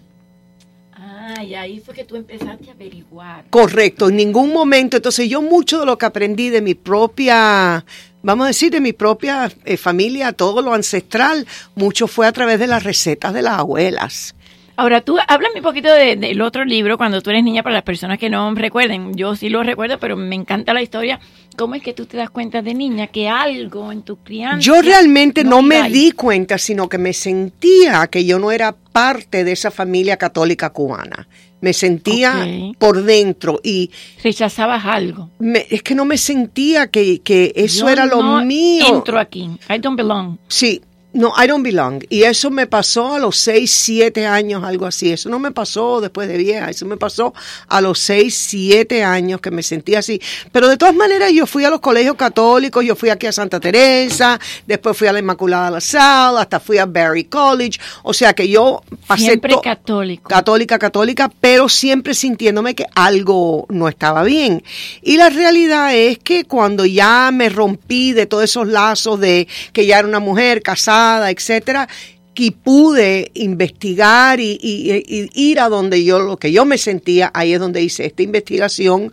[1.43, 3.45] Y ahí fue que tú empezaste a averiguar.
[3.51, 4.97] Correcto, en ningún momento.
[4.97, 7.85] Entonces yo mucho de lo que aprendí de mi propia,
[8.23, 12.59] vamos a decir, de mi propia eh, familia, todo lo ancestral, mucho fue a través
[12.59, 14.35] de las recetas de las abuelas.
[14.77, 18.19] Ahora, tú háblame un poquito del otro libro, cuando tú eres niña, para las personas
[18.19, 19.15] que no recuerden.
[19.15, 21.21] Yo sí lo recuerdo, pero me encanta la historia.
[21.57, 24.61] ¿Cómo es que tú te das cuenta de niña que algo en tu crianza...
[24.61, 29.45] Yo realmente no, me di cuenta, sino que me sentía que yo no era parte
[29.45, 31.29] de esa familia católica cubana.
[31.61, 32.45] Me sentía
[32.79, 33.91] por dentro y...
[34.25, 35.31] ¿Rechazabas algo?
[35.71, 38.85] es que no me sentía que, que eso era lo mío.
[38.89, 39.51] entro aquí.
[39.69, 40.39] I don't belong.
[40.49, 40.83] Sí,
[41.15, 42.03] no, I don't belong.
[42.09, 45.13] Y eso me pasó a los 6, 7 años, algo así.
[45.13, 47.35] Eso no me pasó después de vieja, eso me pasó
[47.69, 50.21] a los 6, 7 años que me sentí así.
[50.53, 53.61] Pero de todas maneras yo fui a los colegios católicos, yo fui aquí a Santa
[53.61, 57.79] Teresa, después fui a la Inmaculada La Sal, hasta fui a Berry College.
[58.03, 59.25] O sea que yo pasé...
[59.25, 60.29] Siempre católico.
[60.29, 64.63] Católica, católica, pero siempre sintiéndome que algo no estaba bien.
[65.03, 69.85] Y la realidad es que cuando ya me rompí de todos esos lazos de que
[69.87, 71.89] ya era una mujer casada, etcétera,
[72.35, 77.61] que pude investigar y, ir a donde yo, lo que yo me sentía, ahí es
[77.61, 79.13] donde hice esta investigación,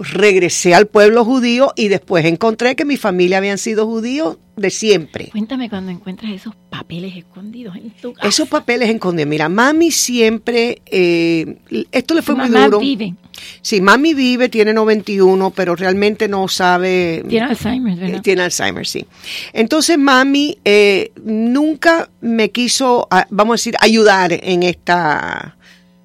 [0.00, 5.28] regresé al pueblo judío y después encontré que mi familia habían sido judíos de siempre.
[5.30, 8.28] Cuéntame cuando encuentras esos papeles escondidos en tu casa.
[8.28, 9.28] Esos papeles escondidos.
[9.28, 11.58] Mira, mami siempre, eh,
[11.92, 12.78] esto le fue muy duro.
[12.78, 13.14] vive.
[13.62, 17.24] Sí, mami vive, tiene 91, pero realmente no sabe.
[17.28, 18.16] Tiene Alzheimer, ¿verdad?
[18.16, 19.06] Eh, tiene Alzheimer, sí.
[19.52, 25.56] Entonces mami eh, nunca me quiso, ah, vamos a decir, ayudar en esta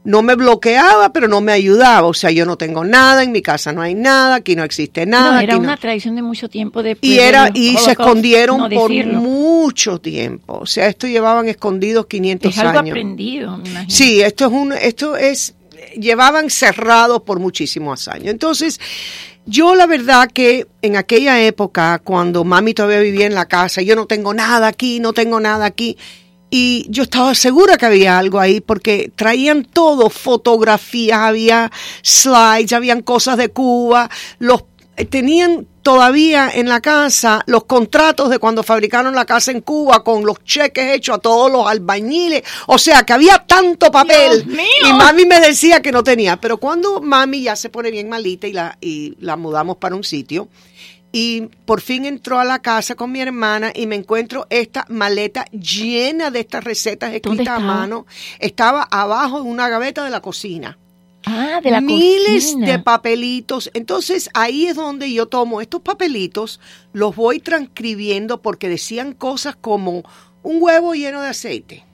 [0.06, 2.08] no me bloqueaba, pero no me ayudaba.
[2.08, 5.06] O sea, yo no tengo nada, en mi casa no hay nada, aquí no existe
[5.06, 5.44] nada.
[5.44, 10.60] era una tradición de mucho tiempo de Y era y se escondieron por mucho tiempo.
[10.62, 12.92] O sea, esto llevaban escondidos 500 es algo años.
[12.92, 13.90] aprendido, me imagino.
[13.90, 15.56] Sí, esto es un esto es
[15.98, 18.28] llevaban cerrados por muchísimos años.
[18.28, 18.80] Entonces,
[19.46, 23.96] yo la verdad que en aquella época, cuando mami todavía vivía en la casa, yo
[23.96, 25.98] no tengo nada aquí, no tengo nada aquí,
[26.50, 33.02] y yo estaba segura que había algo ahí porque traían todo, fotografías, había slides, habían
[33.02, 34.64] cosas de Cuba, los
[34.98, 40.04] eh, tenían todavía en la casa los contratos de cuando fabricaron la casa en Cuba
[40.04, 42.44] con los cheques hechos a todos los albañiles.
[42.68, 44.48] O sea, que había tanto papel.
[44.84, 46.38] Y mami me decía que no tenía.
[46.38, 50.04] Pero cuando mami ya se pone bien malita y la, y la mudamos para un
[50.04, 50.48] sitio,
[51.18, 55.46] y por fin entró a la casa con mi hermana y me encuentro esta maleta
[55.46, 58.06] llena de estas recetas escritas a mano.
[58.38, 60.78] Estaba abajo en una gaveta de la cocina.
[61.26, 63.72] Ah, de la Miles de papelitos.
[63.74, 66.60] Entonces ahí es donde yo tomo estos papelitos,
[66.92, 70.04] los voy transcribiendo porque decían cosas como
[70.44, 71.86] un huevo lleno de aceite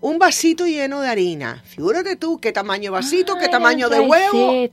[0.00, 1.62] un vasito lleno de harina.
[1.64, 4.68] Figúrate tú qué tamaño vasito, qué tamaño de huevo.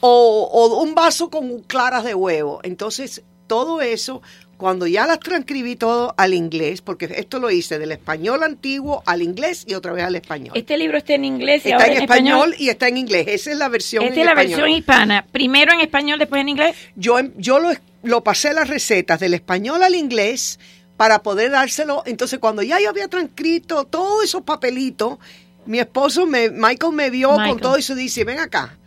[0.00, 2.60] O, o, un vaso con claras de huevo.
[2.62, 4.22] Entonces, todo eso,
[4.56, 9.22] cuando ya las transcribí todo al inglés, porque esto lo hice del español antiguo al
[9.22, 10.56] inglés y otra vez al español.
[10.56, 13.26] Este libro está en inglés y está en, español, y está en inglés.
[13.28, 15.26] Esa es la versión Esta es la versión hispana.
[15.30, 16.76] Primero en español, después en inglés.
[16.96, 17.70] Yo, yo lo,
[18.02, 20.58] lo pasé las recetas del español al inglés
[20.96, 22.02] para poder dárselo.
[22.06, 25.18] Entonces, cuando ya yo había transcrito todos esos papelitos,
[25.66, 28.78] mi esposo, me, Michael, me vio con todo eso y dice, ven acá,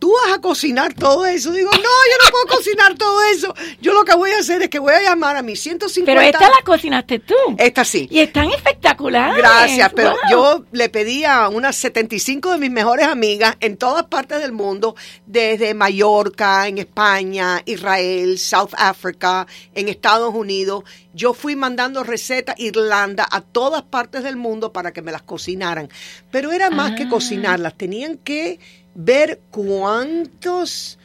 [0.00, 1.52] tú vas a cocinar todo eso.
[1.52, 3.54] Digo, no, yo no puedo cocinar todo eso.
[3.80, 6.10] Yo lo que voy a hacer es que voy a llamar a mis 150.
[6.10, 7.34] Pero esta la cocinaste tú.
[7.58, 8.08] Esta sí.
[8.10, 9.36] Y están espectaculares.
[9.36, 14.40] Gracias, pero yo le pedí a unas 75 de mis mejores amigas en todas partes
[14.40, 14.96] del mundo,
[15.26, 20.84] desde Mallorca, en España, Israel, South Africa, en Estados Unidos.
[21.12, 25.88] Yo fui mandando recetas Irlanda a todas partes del mundo para que me las cocinaran.
[26.30, 27.08] Pero era más que ah.
[27.08, 28.58] cocinarlas, tenían que
[28.94, 30.98] ver cuántos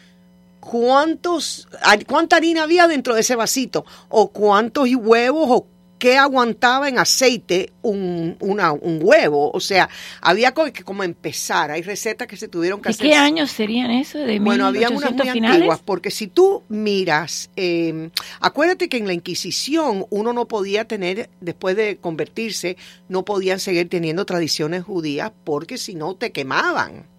[0.60, 1.68] cuántos
[2.08, 5.68] cuánta harina había dentro de ese vasito o cuántos huevos o
[6.06, 9.50] qué aguantaba en aceite un, una, un huevo.
[9.52, 9.90] O sea,
[10.22, 11.72] había que como empezar.
[11.72, 13.08] Hay recetas que se tuvieron que hacer.
[13.08, 14.20] ¿Y qué años serían eso?
[14.20, 19.14] De bueno, había unas muy antiguas, porque si tú miras, eh, acuérdate que en la
[19.14, 22.78] Inquisición uno no podía tener, después de convertirse,
[23.10, 27.15] no podían seguir teniendo tradiciones judías porque si no te quemaban.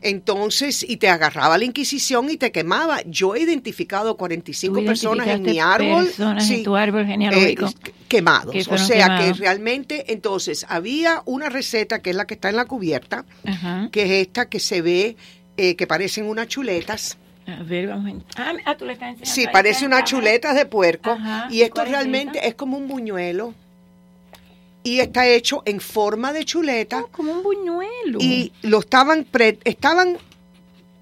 [0.00, 3.02] Entonces, y te agarraba la Inquisición y te quemaba.
[3.06, 6.08] Yo he identificado 45 personas en mi árbol.
[6.18, 7.66] en tu árbol genealógico.
[7.66, 8.68] Eh, quemados.
[8.68, 12.66] o sea que realmente, entonces, había una receta que es la que está en la
[12.66, 13.24] cubierta,
[13.90, 15.16] que es esta que se ve,
[15.56, 17.18] eh, que parecen unas chuletas.
[17.46, 18.42] A ver, vamos a...
[18.42, 19.34] Ah, ah, tú le estás enseñando.
[19.34, 21.16] Sí, parece unas chuletas de puerco.
[21.50, 23.54] Y esto realmente es como un buñuelo
[24.84, 27.00] y está hecho en forma de chuleta.
[27.00, 28.18] Ah, como un buñuelo.
[28.20, 30.18] Y lo estaban, pre, estaban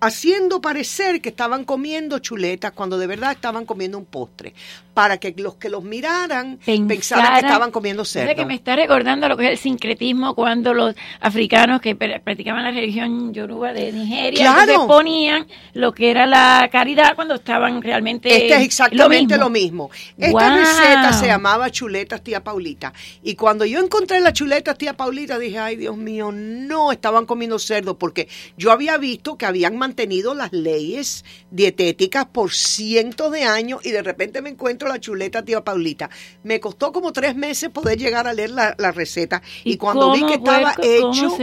[0.01, 4.55] haciendo parecer que estaban comiendo chuletas cuando de verdad estaban comiendo un postre,
[4.95, 8.35] para que los que los miraran pensaran que estaban comiendo cerdo.
[8.35, 12.71] que me está recordando lo que es el sincretismo cuando los africanos que practicaban la
[12.71, 18.63] religión yoruba de Nigeria ponían lo que era la caridad cuando estaban realmente Este es
[18.63, 19.91] exactamente lo mismo.
[20.17, 25.39] Esta receta se llamaba chuletas tía Paulita y cuando yo encontré las chuletas tía Paulita
[25.39, 30.35] dije, "Ay, Dios mío, no estaban comiendo cerdo" porque yo había visto que habían tenido
[30.35, 35.63] las leyes dietéticas por cientos de años y de repente me encuentro la chuleta tía
[35.63, 36.11] Paulita.
[36.43, 40.35] Me costó como tres meses poder llegar a leer la, receta y, cuando vi que
[40.35, 41.37] estaba hecho,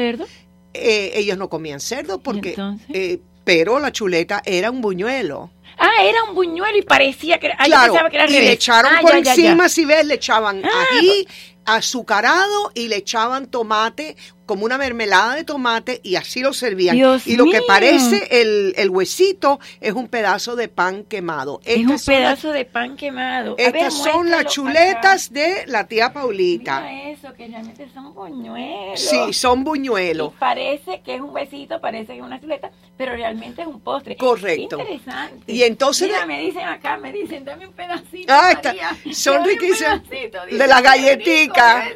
[0.74, 2.56] eh, ellos no comían cerdo porque,
[2.94, 5.52] eh, pero la chuleta era un buñuelo.
[5.78, 7.58] Ah, era un buñuelo y parecía que era.
[7.58, 11.26] claro, que era y le echaron ah, por encima, si ves, le echaban ah, ahí
[11.66, 14.18] azucarado y le echaban tomate
[14.50, 16.98] como una mermelada de tomate y así lo servían.
[16.98, 21.62] y lo que parece el, el, huesito es un pedazo de pan quemado.
[21.64, 23.54] es un pedazo de pan quemado.
[23.60, 26.82] Estas son las chuletas de la tía Paulita.
[26.82, 29.00] Mira eso, que realmente son buñuelos.
[29.00, 30.34] Sí, son buñuelos.
[30.40, 34.18] parece que es un huesito, parece que es una chuleta, pero realmente es un postre.
[34.18, 34.80] Correcto.
[34.80, 35.44] interesante.
[35.46, 36.08] Y entonces...
[36.08, 38.98] Mira, me dicen acá, me dicen, dame un pedacito, ah, María.
[39.14, 40.10] Son riquísimos.
[40.10, 41.88] De la galletica.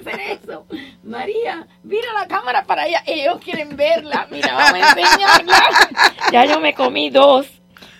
[1.02, 3.04] María, mira la cámara para allá.
[3.06, 4.28] Ellos quieren verla.
[4.30, 5.90] Mira, vamos a enseñarla.
[6.32, 7.48] ya yo me comí dos.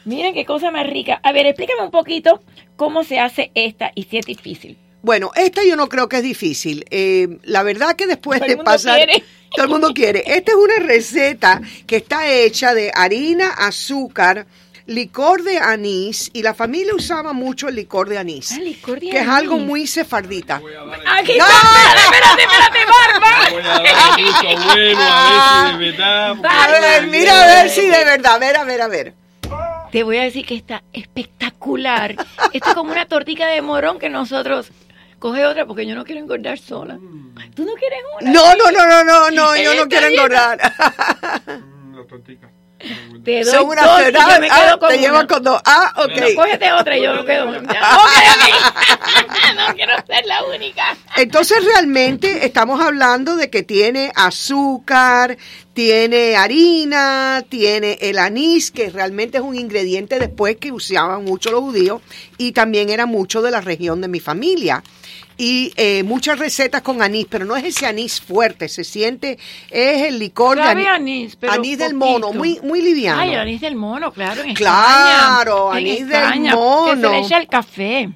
[0.06, 1.20] Miren qué cosa más rica.
[1.24, 2.42] A ver, explícame un poquito
[2.76, 4.78] cómo se hace esta y si es difícil.
[5.02, 6.86] Bueno, esta yo no creo que es difícil.
[6.90, 9.08] Eh, la verdad que después de pasar...
[9.56, 10.24] Todo el mundo quiere.
[10.26, 14.48] Esta es una receta que está hecha de harina, azúcar,
[14.86, 18.52] licor de anís y la familia usaba mucho el licor de anís.
[18.52, 20.62] Ah, licor de que es algo muy sefardita.
[21.08, 21.46] Aquí está,
[21.98, 23.32] espérate, espérate, Barba.
[26.50, 29.14] a ver mira a ver si de verdad, a ver, a ver, a ver.
[29.92, 32.16] Te voy a decir que está espectacular.
[32.52, 34.72] Esto es como una tortita de morón que nosotros
[35.20, 36.98] coge otra porque yo no quiero engordar sola.
[37.56, 38.32] ¿Tú no quieres una?
[38.32, 40.60] No, no, no, no, no, no, yo no quiero engordar.
[41.96, 42.50] La tortica.
[43.24, 44.02] Te doy Son una dos,
[44.40, 45.62] me ah, te llevan con dos.
[45.64, 46.36] Ah, ok.
[46.36, 47.46] Cógete otra y yo me quedo.
[47.52, 47.62] no
[49.76, 50.98] quiero ser la única.
[51.16, 55.38] Entonces realmente estamos hablando de que tiene azúcar,
[55.74, 61.62] tiene harina, tiene el anís, que realmente es un ingrediente después que usaban mucho los
[61.62, 62.02] judíos
[62.38, 64.84] y también era mucho de la región de mi familia
[65.38, 69.38] y eh, muchas recetas con anís, pero no es ese anís fuerte, se siente,
[69.70, 73.22] es el licor de anís, anís, del mono, muy muy liviano.
[73.22, 76.96] Ay, anís del mono, claro, en Claro, anís del mono.
[76.96, 78.10] Que se le echa el café.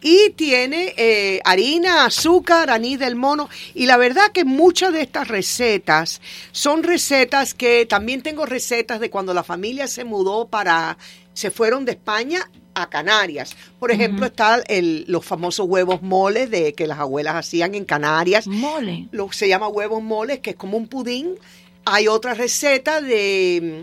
[0.00, 3.48] Y tiene eh, harina, azúcar, anís del mono.
[3.74, 6.20] Y la verdad que muchas de estas recetas
[6.52, 10.96] son recetas que también tengo recetas de cuando la familia se mudó para
[11.40, 13.56] se fueron de España a Canarias.
[13.78, 14.62] Por ejemplo, están
[15.06, 18.46] los famosos huevos moles de que las abuelas hacían en Canarias.
[18.46, 19.08] Mole.
[19.10, 21.36] Lo se llama huevos moles, que es como un pudín.
[21.84, 23.82] Hay otra receta de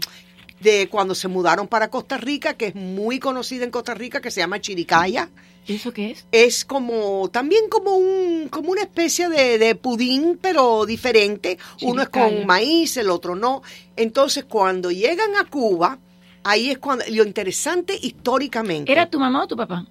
[0.59, 4.31] de cuando se mudaron para Costa Rica, que es muy conocida en Costa Rica, que
[4.31, 5.29] se llama chiricaya.
[5.67, 6.25] ¿Eso qué es?
[6.31, 11.57] Es como, también como un, como una especie de, de pudín, pero diferente.
[11.81, 13.61] Uno es con maíz, el otro no.
[13.95, 15.99] Entonces, cuando llegan a Cuba,
[16.47, 18.91] ahí es cuando lo interesante históricamente.
[18.91, 19.85] ¿Era tu mamá o tu papá?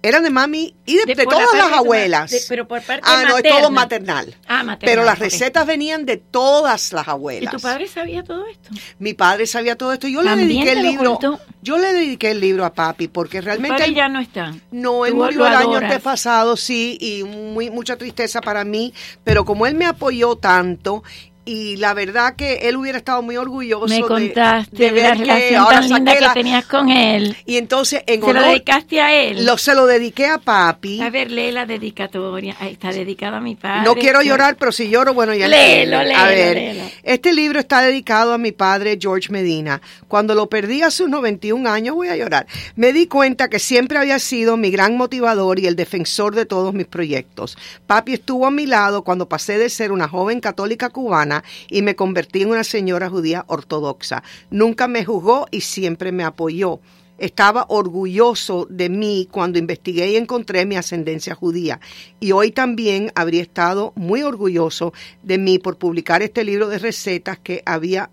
[0.00, 2.46] Eran de mami y de, todas las abuelas.
[2.48, 4.32] pero por parte ah, no, es todo maternal.
[4.46, 4.78] Ah, maternal.
[4.80, 7.52] Pero las recetas venían de todas las abuelas.
[7.52, 8.70] ¿Y tu padre sabía todo esto?
[9.00, 10.06] Mi padre sabía todo esto.
[10.06, 11.18] Yo le dediqué el libro.
[11.62, 13.84] Yo le dediqué el libro a papi porque realmente.
[13.84, 14.54] Él, ya no está.
[14.70, 18.94] No, él murió el año antepasado, sí, y muy mucha tristeza para mí.
[19.24, 21.02] Pero como él me apoyó tanto
[21.48, 25.88] y la verdad que él hubiera estado muy orgulloso Me contaste de, la relación tan
[25.88, 27.34] linda que tenías con él.
[27.46, 29.46] Y entonces en ¿Se lo dedicaste a él?
[29.46, 31.00] Lo, se lo dediqué a papi.
[31.00, 32.54] A ver, lee la dedicatoria.
[32.60, 33.86] Ahí está dedicado a mi padre.
[33.86, 37.80] No quiero llorar, pero si lloro, bueno, ya léelo, léelo, a ver, este libro está
[37.80, 39.80] dedicado a mi padre George Medina.
[40.06, 42.46] Cuando lo perdí a sus 91 años, voy a llorar.
[42.76, 46.74] Me di cuenta que siempre había sido mi gran motivador y el defensor de todos
[46.74, 47.56] mis proyectos.
[47.86, 51.37] Papi estuvo a mi lado cuando pasé de ser una joven católica cubana
[51.68, 54.22] y me convertí en una señora judía ortodoxa.
[54.50, 56.80] Nunca me juzgó y siempre me apoyó
[57.18, 61.80] estaba orgulloso de mí cuando investigué y encontré mi ascendencia judía.
[62.20, 67.38] Y hoy también habría estado muy orgulloso de mí por publicar este libro de recetas
[67.38, 68.10] que había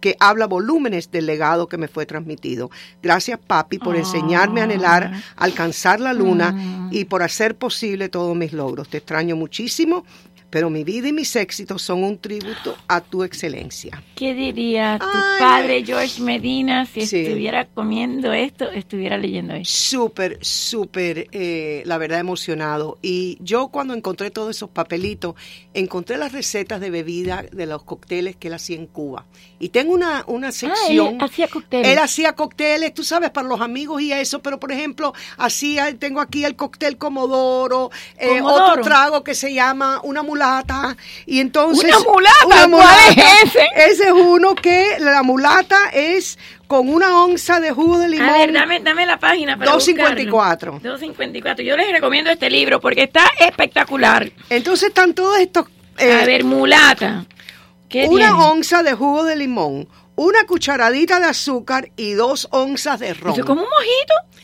[0.00, 2.70] que habla volúmenes del legado que me fue transmitido.
[3.02, 6.88] Gracias, papi, por enseñarme a anhelar, alcanzar la luna mm.
[6.90, 8.88] y por hacer posible todos mis logros.
[8.88, 10.04] Te extraño muchísimo
[10.50, 14.02] pero mi vida y mis éxitos son un tributo a tu excelencia.
[14.16, 15.06] ¿Qué diría tu
[15.38, 19.72] padre George Medina si estuviera comiendo esto, estuviera leyendo esto?
[19.72, 22.98] Súper, súper, eh, la verdad, emocionado.
[23.00, 25.36] Y yo cuando encontré todos esos papelitos,
[25.72, 29.26] encontré las recetas de bebida de los cócteles que él hacía en Cuba.
[29.60, 31.14] Y tengo una, una ah, sección.
[31.14, 31.88] él hacía cócteles.
[31.88, 36.20] Él hacía cócteles, tú sabes, para los amigos y eso, pero por ejemplo, hacía, tengo
[36.20, 40.96] aquí el cóctel Comodoro, eh, otro trago que se llama una mula mulata.
[41.26, 41.84] Y entonces.
[41.84, 42.68] ¿Una mulata?
[42.70, 43.68] ¿Cuál es ese?
[43.76, 48.28] Ese es uno que la mulata es con una onza de jugo de limón.
[48.28, 50.80] A ver, dame, dame la página para 254.
[50.82, 51.64] 254.
[51.64, 54.30] Yo les recomiendo este libro porque está espectacular.
[54.48, 55.66] Entonces están todos estos.
[55.98, 57.26] Eh, a ver, mulata.
[58.08, 63.32] una onza de jugo de limón, una cucharadita de azúcar y dos onzas de ron.
[63.32, 64.39] ¿Eso es como un mojito?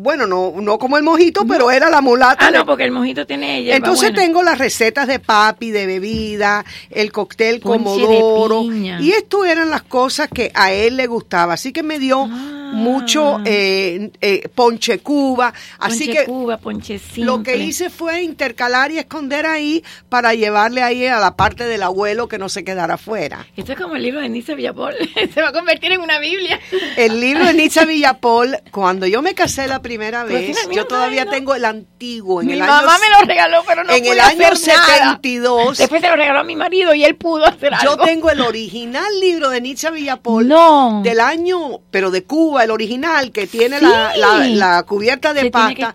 [0.00, 2.46] Bueno, no, no como el mojito, pero era la mulata.
[2.46, 3.74] Ah, no, porque el mojito tiene ella.
[3.74, 8.62] Entonces tengo las recetas de papi, de bebida, el cóctel comodoro.
[8.62, 11.54] Y esto eran las cosas que a él le gustaba.
[11.54, 12.67] Así que me dio ah.
[12.72, 15.52] Mucho eh, eh, ponche cuba.
[15.78, 20.82] Así ponche que cuba, ponche lo que hice fue intercalar y esconder ahí para llevarle
[20.82, 23.46] ahí a la parte del abuelo que no se quedara afuera.
[23.56, 24.94] Esto es como el libro de Nitza Villapol.
[25.34, 26.60] se va a convertir en una Biblia.
[26.96, 30.56] El libro de Nitza Villapol, cuando yo me casé la primera vez.
[30.72, 32.40] Yo todavía tengo el antiguo.
[32.40, 35.78] En mi el mamá me lo regaló, pero no En el año 72.
[35.78, 37.96] Después se lo regaló a mi marido y él pudo hacer algo.
[37.96, 40.46] Yo tengo el original libro de Nietzsche Villapol.
[40.46, 41.02] No.
[41.02, 45.92] Del año, pero de Cuba, el original, que tiene la, cubierta de pasta.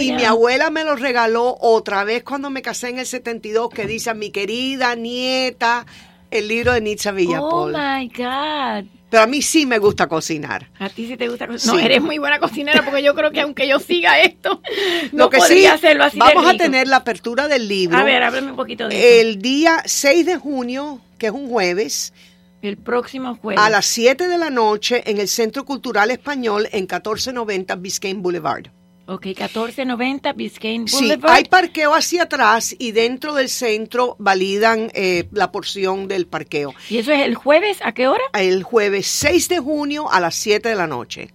[0.00, 3.86] Y mi abuela me lo regaló otra vez cuando me casé en el 72, que
[3.86, 5.86] dice mi querida nieta,
[6.30, 7.74] el libro de Nietzsche Villapol.
[7.74, 8.98] Oh my God.
[9.10, 10.68] Pero a mí sí me gusta cocinar.
[10.78, 11.76] A ti sí te gusta cocinar.
[11.76, 14.60] No, eres muy buena cocinera porque yo creo que aunque yo siga esto,
[15.12, 17.96] no Lo que podría hacerlo así Vamos a tener la apertura del libro.
[17.96, 22.12] A ver, háblame un poquito de El día 6 de junio, que es un jueves.
[22.60, 23.62] El próximo jueves.
[23.62, 28.66] A las 7 de la noche en el Centro Cultural Español en 1490 Biscayne Boulevard.
[29.06, 31.30] Ok, 1490 Biscayne Boulevard.
[31.30, 36.74] Sí, hay parqueo hacia atrás y dentro del centro validan eh, la porción del parqueo.
[36.90, 37.78] ¿Y eso es el jueves?
[37.82, 38.22] ¿A qué hora?
[38.34, 41.30] El jueves 6 de junio a las 7 de la noche.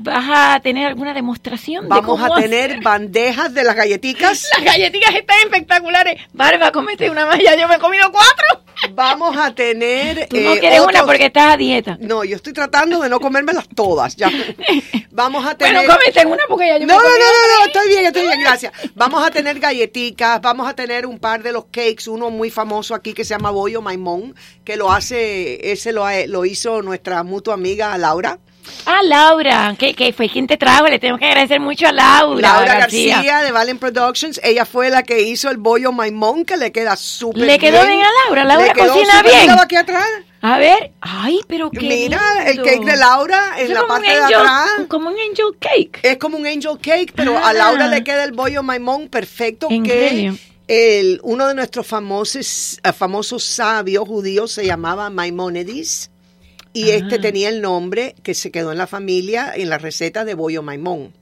[0.00, 1.88] ¿Vas a tener alguna demostración?
[1.88, 4.48] Vamos a tener bandejas de las galletitas.
[4.56, 6.22] Las galletitas están espectaculares.
[6.32, 8.46] Barba, comete una más, ya yo me he comido cuatro.
[8.94, 10.28] Vamos a tener.
[10.28, 11.98] Tú no eh, quieres una porque estás a dieta.
[12.00, 14.14] No, yo estoy tratando de no comérmelas todas.
[14.14, 14.30] Ya.
[15.10, 15.74] Vamos a tener.
[15.74, 18.22] Bueno, comete una porque ya yo no, me No, no, no, no, estoy bien, estoy
[18.22, 18.72] bien, gracias.
[18.94, 22.94] Vamos a tener galletitas, vamos a tener un par de los cakes, uno muy famoso
[22.94, 27.54] aquí que se llama Bollo Maimón, que lo hace, ese lo, lo hizo nuestra mutua
[27.54, 28.38] amiga Laura.
[28.90, 32.54] Ah, Laura, que, fue quien te trajo, le tengo que agradecer mucho a Laura.
[32.54, 36.72] Laura García, de Valen Productions, ella fue la que hizo el bollo maimón, que le
[36.72, 37.46] queda súper bien.
[37.48, 39.50] Le quedó bien a Laura, Laura cocina bien.
[39.50, 40.06] aquí atrás.
[40.40, 44.70] A ver, ay, pero qué Mira, el cake de Laura en la parte de atrás.
[44.88, 46.00] Como un angel cake.
[46.02, 47.88] Es como un angel cake, pero a Laura ah.
[47.88, 49.68] le queda el bollo maimón perfecto.
[49.68, 50.32] Que
[50.68, 56.10] el, uno de nuestros famosos, eh, famosos sabios judíos se llamaba Maimónides
[56.72, 57.20] y este ah.
[57.20, 61.12] tenía el nombre que se quedó en la familia en la receta de bollo maimón.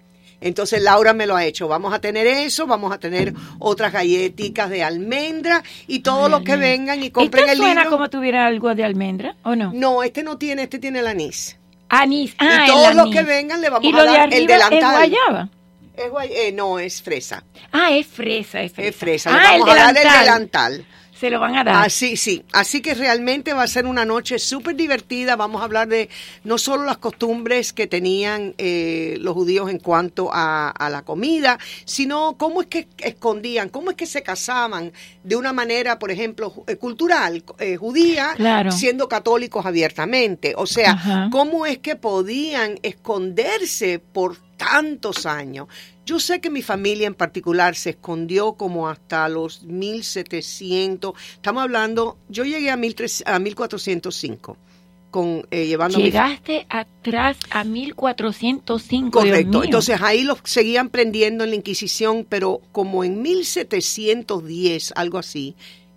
[0.40, 1.66] Entonces Laura me lo ha hecho.
[1.68, 6.56] Vamos a tener eso, vamos a tener otras galletitas de almendra y todos los que
[6.56, 9.72] vengan y compren el suena como tuviera algo de almendra o no?
[9.72, 11.58] No, este no tiene, este tiene el anís.
[11.88, 15.04] Anís, ah, Y todos los que vengan le vamos a dar el delantal.
[15.04, 15.48] ¿Es guayaba?
[15.96, 17.42] Es guay, eh, no, es fresa.
[17.72, 18.88] Ah, es fresa, es fresa.
[18.88, 19.30] Es fresa.
[19.32, 20.86] Ah, le vamos a dar el delantal.
[21.18, 21.86] Se lo van a dar.
[21.86, 22.44] Así, sí.
[22.52, 25.34] Así que realmente va a ser una noche súper divertida.
[25.34, 26.10] Vamos a hablar de
[26.44, 32.36] no solo las costumbres que tenían eh, los judíos en cuanto a, la comida, sino
[32.38, 34.92] cómo es que escondían, cómo es que se casaban
[35.24, 38.34] de una manera, por ejemplo, eh, cultural, eh, judía,
[38.70, 40.54] siendo católicos abiertamente.
[40.56, 45.68] O sea, cómo es que podían esconderse por tantos años.
[46.04, 51.14] Yo sé que mi familia en particular se escondió como hasta los 1700.
[51.34, 54.56] Estamos hablando, yo llegué a, a 1405.
[55.10, 59.10] Con, eh, llevando Llegaste atrás a 1405.
[59.18, 59.64] Correcto.
[59.64, 65.54] Entonces ahí los seguían prendiendo en la Inquisición, pero como en 1710, algo así,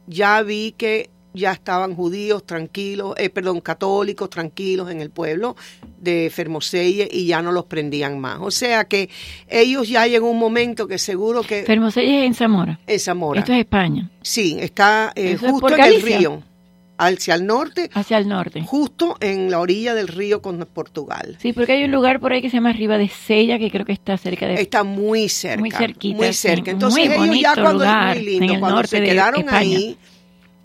[0.07, 5.55] ya vi que ya estaban judíos tranquilos, eh, perdón, católicos tranquilos en el pueblo
[5.97, 8.39] de Fermoselle y ya no los prendían más.
[8.41, 9.09] O sea que
[9.47, 11.63] ellos ya llegó un momento que seguro que...
[11.63, 12.79] Fermoselle es en Zamora.
[12.85, 13.39] En Zamora.
[13.39, 14.09] Esto es España.
[14.21, 16.43] Sí, está eh, justo en el río.
[17.01, 17.89] Hacia el norte.
[17.93, 18.61] Hacia el norte.
[18.61, 21.37] Justo en la orilla del río con Portugal.
[21.39, 23.85] Sí, porque hay un lugar por ahí que se llama Riva de Sella, que creo
[23.85, 24.55] que está cerca de...
[24.55, 25.61] Está muy cerca.
[25.61, 26.17] Muy cerquita.
[26.17, 26.71] Muy cerca.
[26.71, 29.97] Entonces ellos ya cuando, lugar, muy lindo, cuando se quedaron ahí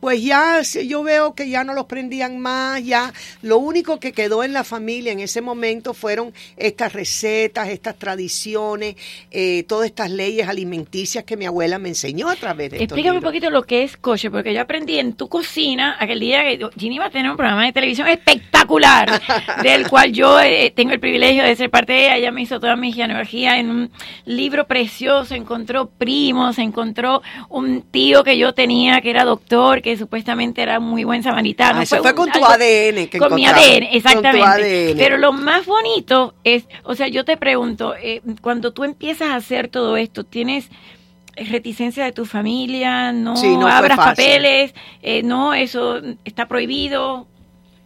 [0.05, 4.45] pues ya yo veo que ya no los prendían más, ya lo único que quedó
[4.45, 8.97] en la familia en ese momento fueron estas recetas, estas tradiciones,
[9.31, 13.25] eh, todas estas leyes alimenticias que mi abuela me enseñó a través de Explícame un
[13.25, 16.97] poquito lo que es coche, porque yo aprendí en tu cocina aquel día que Ginny
[16.97, 19.23] iba a tener un programa de televisión espectacular,
[19.63, 22.17] del cual yo eh, tengo el privilegio de ser parte de ella.
[22.19, 23.91] Ella me hizo toda mi genealogía en un
[24.27, 30.63] libro precioso, encontró primos, encontró un tío que yo tenía que era doctor, que supuestamente
[30.63, 31.81] era muy buen samaritano.
[31.81, 33.09] Ah, fue, con tu ADN.
[33.09, 34.95] Que con mi ADN, exactamente.
[34.97, 39.37] Pero lo más bonito es, o sea, yo te pregunto, eh, cuando tú empiezas a
[39.37, 40.69] hacer todo esto, ¿tienes
[41.37, 43.13] reticencia de tu familia?
[43.13, 43.35] ¿No,
[43.67, 44.75] abras papeles?
[45.03, 45.55] Eh, ¿No?
[45.55, 47.27] ¿Eso está prohibido?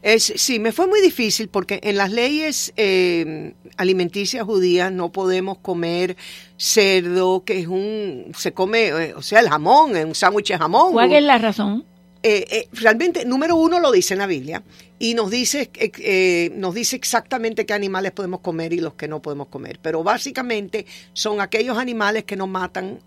[0.01, 5.59] Es, sí, me fue muy difícil porque en las leyes eh, alimenticias judías no podemos
[5.59, 6.17] comer
[6.57, 10.93] cerdo, que es un, se come, o sea, el jamón, un sándwich de jamón.
[10.93, 11.85] ¿Cuál es la razón?
[12.23, 14.63] Eh, eh, realmente, número uno lo dice en la Biblia
[14.99, 19.23] y nos dice, eh, nos dice exactamente qué animales podemos comer y los que no
[19.23, 19.79] podemos comer.
[19.81, 22.99] Pero básicamente son aquellos animales que nos matan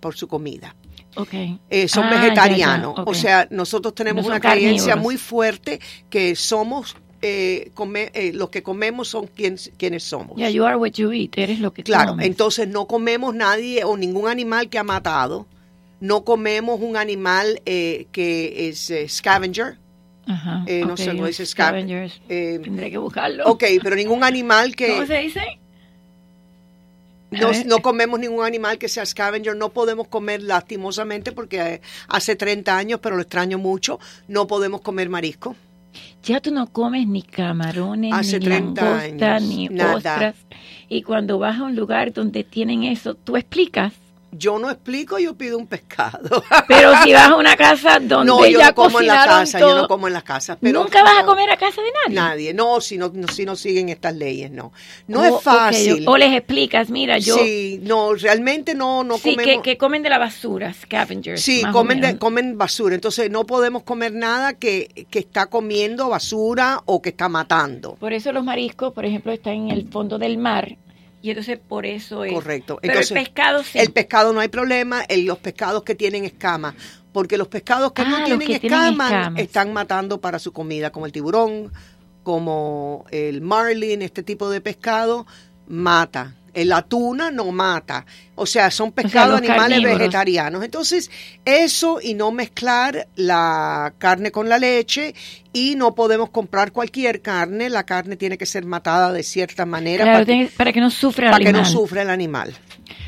[0.00, 0.74] por, su comida.
[1.14, 1.58] Okay.
[1.88, 2.94] son ah, vegetarianos.
[3.04, 5.80] O sea, nosotros tenemos una creencia muy fuerte
[6.10, 10.36] que somos los que comemos son quienes somos.
[10.36, 13.96] Yeah, you are what you eat, eres lo que Claro, entonces no comemos nadie o
[13.96, 15.46] ningún animal que ha matado
[16.00, 19.78] no comemos un animal eh, que es eh, scavenger.
[20.26, 22.10] Ajá, eh, no sé cómo dice scavenger.
[22.28, 23.46] Tendré que buscarlo.
[23.46, 24.88] Ok, pero ningún animal que...
[24.88, 25.58] ¿Cómo se dice?
[27.30, 32.76] No, no, comemos ningún animal que sea scavenger, no podemos comer lastimosamente porque hace 30
[32.76, 35.54] años, pero lo extraño mucho, no podemos comer marisco.
[36.22, 39.96] Ya tú no comes ni camarones, hace ni 30 años, ni nada.
[39.96, 40.34] ostras.
[40.88, 43.92] Y cuando vas a un lugar donde tienen eso, tú explicas
[44.32, 46.42] yo no explico, yo pido un pescado.
[46.68, 49.74] Pero si vas a una casa donde no, yo no como en la casa, yo
[49.74, 50.58] no como en las casas.
[50.60, 52.14] Pero Nunca vas a comer a casa de nadie.
[52.14, 54.72] Nadie, no, si no, si no siguen estas leyes, no.
[55.06, 56.04] No es fácil.
[56.06, 57.36] O les explicas, mira, yo.
[57.38, 59.62] Sí, no, realmente no, no sí, comemos.
[59.62, 61.40] Que, que comen de la basura, scavengers.
[61.40, 62.94] Sí, comen, de, comen basura.
[62.94, 67.94] Entonces no podemos comer nada que, que está comiendo basura o que está matando.
[67.94, 70.76] Por eso los mariscos, por ejemplo, están en el fondo del mar
[71.28, 72.32] y entonces por eso es.
[72.32, 72.78] Correcto.
[72.80, 73.78] Pero el pescado sí.
[73.78, 76.74] El pescado no hay problema, el, los pescados que tienen escamas.
[77.12, 81.12] Porque los pescados que no ah, tienen, escamas, están matando para su comida, como el
[81.12, 81.70] tiburón,
[82.22, 85.26] como el marlin, este tipo de pescado,
[85.66, 86.34] mata.
[86.54, 88.04] La tuna no mata.
[88.34, 90.62] O sea, son pescados animales vegetarianos.
[90.64, 91.10] Entonces,
[91.44, 95.14] eso y no mezclar la carne con la leche
[95.52, 97.68] y no podemos comprar cualquier carne.
[97.68, 101.44] La carne tiene que ser matada de cierta manera para, que, no sufra el para
[101.44, 102.54] que no sufra el animal.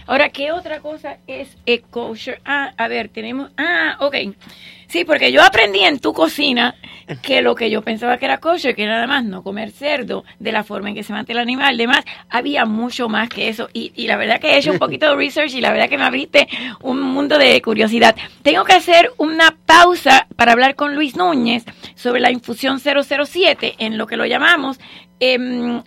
[0.06, 1.56] Ahora, ¿qué otra cosa es
[1.90, 2.40] kosher?
[2.44, 3.52] Ah, a ver, tenemos...
[3.56, 4.16] Ah, ok.
[4.90, 6.74] Sí, porque yo aprendí en tu cocina
[7.22, 10.24] que lo que yo pensaba que era kosher, que era nada más no comer cerdo,
[10.40, 13.68] de la forma en que se mata el animal, demás, había mucho más que eso.
[13.72, 15.96] Y, y la verdad que he hecho un poquito de research y la verdad que
[15.96, 16.48] me abriste
[16.82, 18.16] un mundo de curiosidad.
[18.42, 21.64] Tengo que hacer una pausa para hablar con Luis Núñez
[21.94, 24.80] sobre la infusión 007, en lo que lo llamamos
[25.20, 25.82] eh,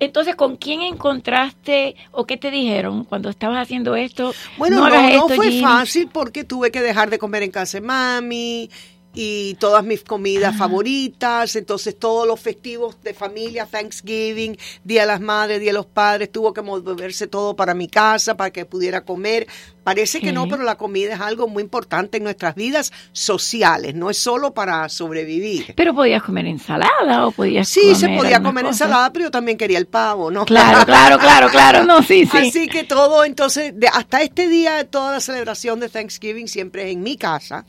[0.00, 4.32] entonces, ¿con quién encontraste o qué te dijeron cuando estabas haciendo esto?
[4.56, 8.70] Bueno, no, no, fue fácil porque tuve que dejar de comer en casa de mami
[9.14, 15.20] y todas mis comidas favoritas, entonces todos los festivos de familia, Thanksgiving, Día de las
[15.20, 19.00] Madres, Día de los Padres, tuvo que moverse todo para mi casa, para que pudiera
[19.02, 19.46] comer.
[19.82, 24.10] Parece que no, pero la comida es algo muy importante en nuestras vidas sociales, no
[24.10, 25.72] es solo para sobrevivir.
[25.74, 29.78] Pero podías comer ensalada o podías Sí, se podía comer ensalada, pero yo también quería
[29.78, 30.44] el pavo, ¿no?
[30.44, 32.36] Claro, claro, claro, claro, no, sí, sí.
[32.36, 36.92] Así que todo, entonces, de, hasta este día, toda la celebración de Thanksgiving siempre es
[36.92, 37.64] en mi casa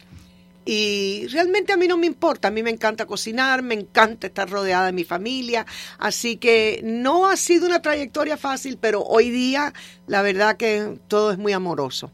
[0.72, 4.48] y realmente a mí no me importa, a mí me encanta cocinar, me encanta estar
[4.48, 5.66] rodeada de mi familia,
[5.98, 9.74] así que no ha sido una trayectoria fácil, pero hoy día
[10.06, 12.12] la verdad que todo es muy amoroso.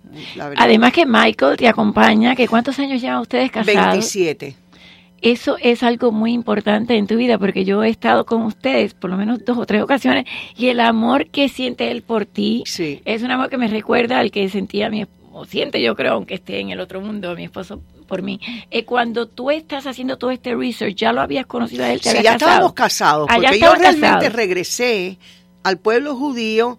[0.55, 3.91] Además que Michael te acompaña, que ¿cuántos años llevan ustedes casados?
[3.91, 4.55] 27
[5.21, 9.09] eso es algo muy importante en tu vida porque yo he estado con ustedes por
[9.09, 10.25] lo menos dos o tres ocasiones
[10.55, 12.63] y el amor que siente él por ti
[13.05, 16.35] es un amor que me recuerda al que sentía mi o siente yo creo aunque
[16.35, 18.39] esté en el otro mundo mi esposo por mí.
[18.71, 22.01] Eh, cuando tú estás haciendo todo este research, ¿ya lo habías conocido a él?
[22.01, 25.17] sí, ya estábamos casados, ah, porque yo realmente regresé
[25.63, 26.77] al pueblo judío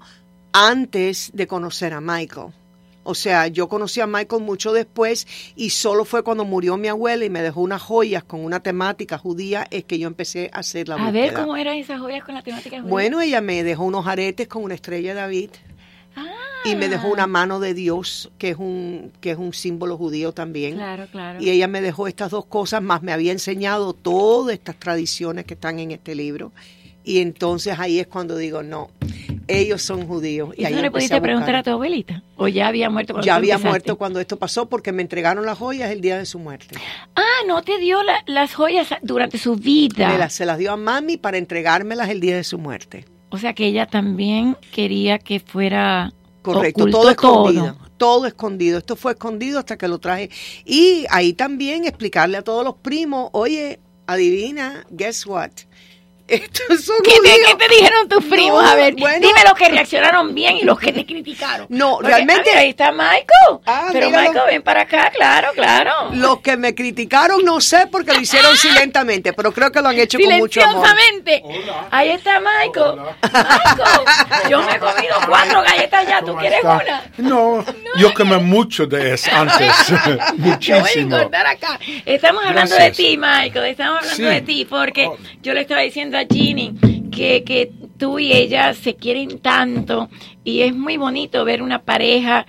[0.52, 2.52] antes de conocer a Michael.
[3.06, 7.24] O sea, yo conocí a Michael mucho después y solo fue cuando murió mi abuela
[7.24, 10.88] y me dejó unas joyas con una temática judía es que yo empecé a hacer
[10.88, 12.90] la A ver, ¿cómo eran esas joyas con la temática judía?
[12.90, 15.50] Bueno, ella me dejó unos aretes con una estrella de David.
[16.64, 20.32] Y me dejó una mano de Dios, que es un, que es un símbolo judío
[20.32, 20.74] también.
[20.74, 21.40] Claro, claro.
[21.40, 25.54] Y ella me dejó estas dos cosas, más me había enseñado todas estas tradiciones que
[25.54, 26.50] están en este libro.
[27.04, 28.90] Y entonces ahí es cuando digo, no,
[29.46, 30.52] ellos son judíos.
[30.56, 32.22] ¿Y, no le pudiste preguntar a tu abuelita?
[32.36, 35.56] ¿O ya había muerto cuando Ya había muerto cuando esto pasó porque me entregaron las
[35.56, 36.76] joyas el día de su muerte.
[37.14, 40.28] Ah, no te dio las joyas durante su vida.
[40.30, 43.04] se las dio a mami para entregármelas el día de su muerte.
[43.28, 46.12] O sea que ella también quería que fuera
[46.42, 47.76] Correcto, todo escondido.
[47.96, 48.26] Todo.
[48.26, 48.78] escondido.
[48.78, 50.30] Esto fue escondido hasta que lo traje.
[50.64, 55.50] Y ahí también explicarle a todos los primos, oye, adivina, guess what?
[56.28, 58.64] Estos son ¿Qué, te, dijeron tus primos?
[58.64, 61.66] a ver, dime los que reaccionaron bien y los que te criticaron.
[61.68, 62.50] No, realmente.
[62.50, 63.60] ahí está Michael.
[63.64, 66.10] Ah, Pero Michael, ven para acá, claro, claro.
[66.12, 69.98] Los que me criticaron no sé porque lo hicieron silentamente, pero creo que lo han
[69.98, 70.86] hecho con mucho amor.
[71.92, 73.00] Ahí está Michael.
[73.22, 76.22] Michael, yo me he comido cuatro galletas ya.
[76.22, 77.04] ¿Tú quieres una?
[77.18, 77.64] No,
[77.98, 79.72] yo comí mucho de eso antes.
[80.36, 81.10] Muchísimo.
[81.10, 81.78] voy a cortar acá.
[82.04, 83.66] Estamos hablando de ti, Michael.
[83.66, 85.16] Estamos hablando de ti porque oh.
[85.42, 86.74] yo le estaba diciendo Ginny
[87.10, 90.08] que, que tú y ella se quieren tanto
[90.44, 92.46] y es muy bonito ver una pareja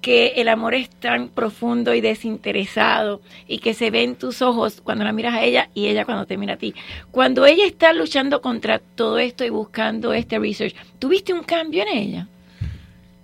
[0.00, 4.82] que el amor es tan profundo y desinteresado y que se ve en tus ojos
[4.82, 6.74] cuando la miras a ella y ella cuando te mira a ti.
[7.10, 11.96] Cuando ella está luchando contra todo esto y buscando este research, ¿tuviste un cambio en
[11.96, 12.28] ella?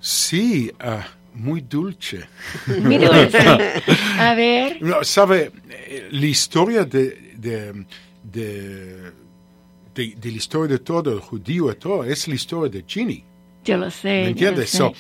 [0.01, 2.27] Sí, ah, muy dulce.
[2.81, 3.39] Muy dulce.
[4.19, 4.81] A ver.
[5.03, 7.85] Sabe, eh, la historia de, de
[8.23, 9.13] de,
[10.07, 13.25] la historia de todo, el judío y todo, es la historia de Ginny.
[13.65, 14.09] Yo lo sé.
[14.09, 14.71] ¿Me entiendes?
[14.71, 14.93] So,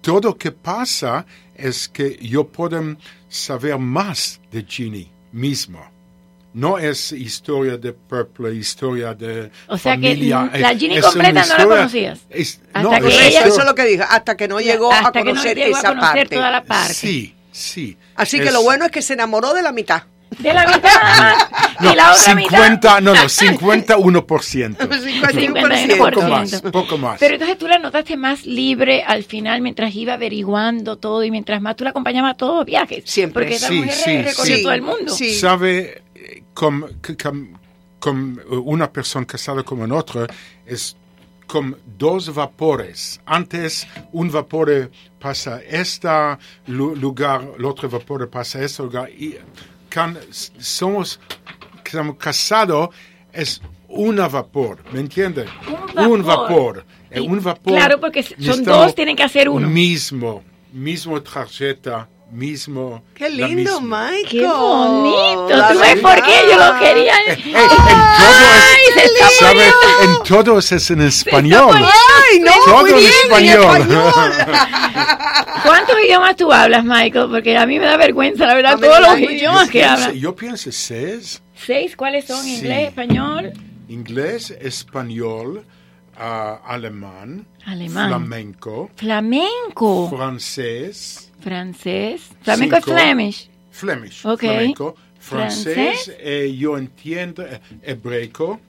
[0.00, 2.96] todo lo que pasa es que yo puedo
[3.28, 5.80] saber más de Ginny mismo.
[6.54, 11.66] No es historia de Purple, historia de O sea que la Ginny completa no la
[11.66, 12.20] conocías.
[12.72, 15.64] hasta que ella, eso es lo que dijo, hasta que no llegó a conocer no
[15.64, 16.36] llegó esa a conocer parte.
[16.36, 16.94] Toda la parte.
[16.94, 17.96] Sí, sí.
[18.16, 20.04] Así que lo bueno es que se enamoró de la mitad.
[20.38, 21.36] De la mitad.
[21.80, 24.76] no, y la otra 50, No, no, 51%.
[24.76, 25.98] 51%.
[25.98, 27.18] Poco más, poco más.
[27.18, 31.60] Pero entonces tú la notaste más libre al final mientras iba averiguando todo y mientras
[31.60, 33.02] más tú la acompañabas a todos los viajes.
[33.06, 33.44] Siempre.
[33.44, 35.12] Porque esa sí, mujer sí, recorrió sí, todo el mundo.
[35.12, 35.34] Sí.
[35.34, 36.02] Sabe,
[36.54, 36.88] como,
[37.98, 40.26] como una persona casada con en otra,
[40.66, 40.96] es
[41.48, 43.20] como dos vapores.
[43.26, 46.08] Antes un vapor pasa este
[46.66, 49.10] lugar, el otro vapor pasa este lugar.
[49.10, 49.36] Y
[49.92, 51.20] cuando somos,
[52.18, 52.90] casados
[53.32, 55.48] es un vapor, ¿me entiendes?
[55.96, 56.84] Un vapor.
[57.16, 57.74] Un vapor.
[57.74, 59.68] claro, porque son dos, tienen que hacer uno.
[59.68, 63.02] Mismo, mismo tarjeta mismo.
[63.14, 64.26] Qué lindo, Michael.
[64.28, 65.68] Qué bonito.
[65.72, 67.14] ¿Tú ves por qué yo lo quería?
[67.26, 67.54] Eh, eh,
[68.96, 69.64] en, todo es, ¿sabe?
[70.02, 71.76] en todos es en español.
[71.76, 73.88] Ay, no, todo muy bien, en español.
[75.64, 77.28] ¿Cuántos idiomas tú hablas, Michael?
[77.30, 80.14] Porque a mí me da vergüenza, la verdad, todos los idiomas que hablas.
[80.14, 81.42] Yo pienso seis.
[81.54, 81.96] ¿Seis?
[81.96, 82.46] ¿Cuáles son?
[82.46, 83.52] ¿Inglés, español?
[83.88, 85.64] Inglés, español,
[86.18, 92.30] uh, alemán, alemán, flamenco, flamenco, francés, francés.
[92.42, 93.50] Flamenco es Flemish.
[93.70, 94.20] Flemish.
[94.20, 94.96] Flamenco.
[95.18, 98.60] Francés, eh, yo entiendo eh, hebraico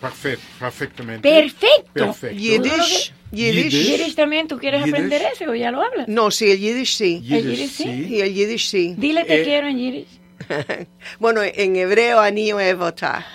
[0.00, 1.28] perfectamente.
[1.28, 1.90] Perfecto.
[1.92, 2.36] Perfecto.
[2.36, 3.12] Yiddish.
[3.32, 3.72] Yiddish.
[3.72, 6.08] Yiddish también, ¿tú quieres aprender ese o ya lo hablas?
[6.08, 7.22] No, sí, el Yiddish sí.
[7.28, 8.06] el Yiddish sí.
[8.08, 8.94] Y el Yiddish sí.
[8.96, 10.20] Dile te eh, quiero en Yiddish.
[11.18, 13.26] bueno, en hebreo anillo evota.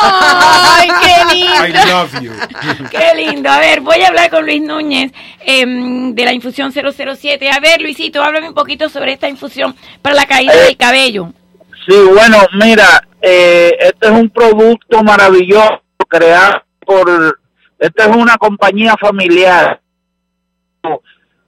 [0.00, 1.66] ¡Ay, qué lindo!
[1.66, 2.32] I love you.
[2.90, 3.50] ¡Qué lindo!
[3.50, 7.50] A ver, voy a hablar con Luis Núñez em, de la infusión 007.
[7.50, 11.32] A ver, Luisito, háblame un poquito sobre esta infusión para la caída del cabello.
[11.86, 17.38] Sí, bueno, mira, eh, este es un producto maravilloso creado por...
[17.78, 19.80] Esta es una compañía familiar.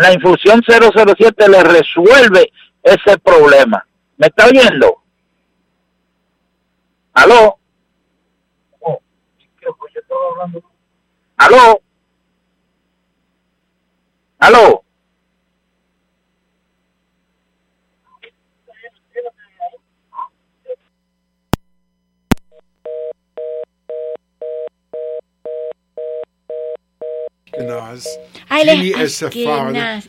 [0.00, 2.50] la infusión 007 le resuelve
[2.82, 3.84] ese problema.
[4.16, 5.02] ¿Me está oyendo?
[7.12, 7.58] ¿Aló?
[11.36, 11.80] ¿Aló?
[14.38, 14.84] ¿Aló?
[28.48, 30.04] Ashkenaz.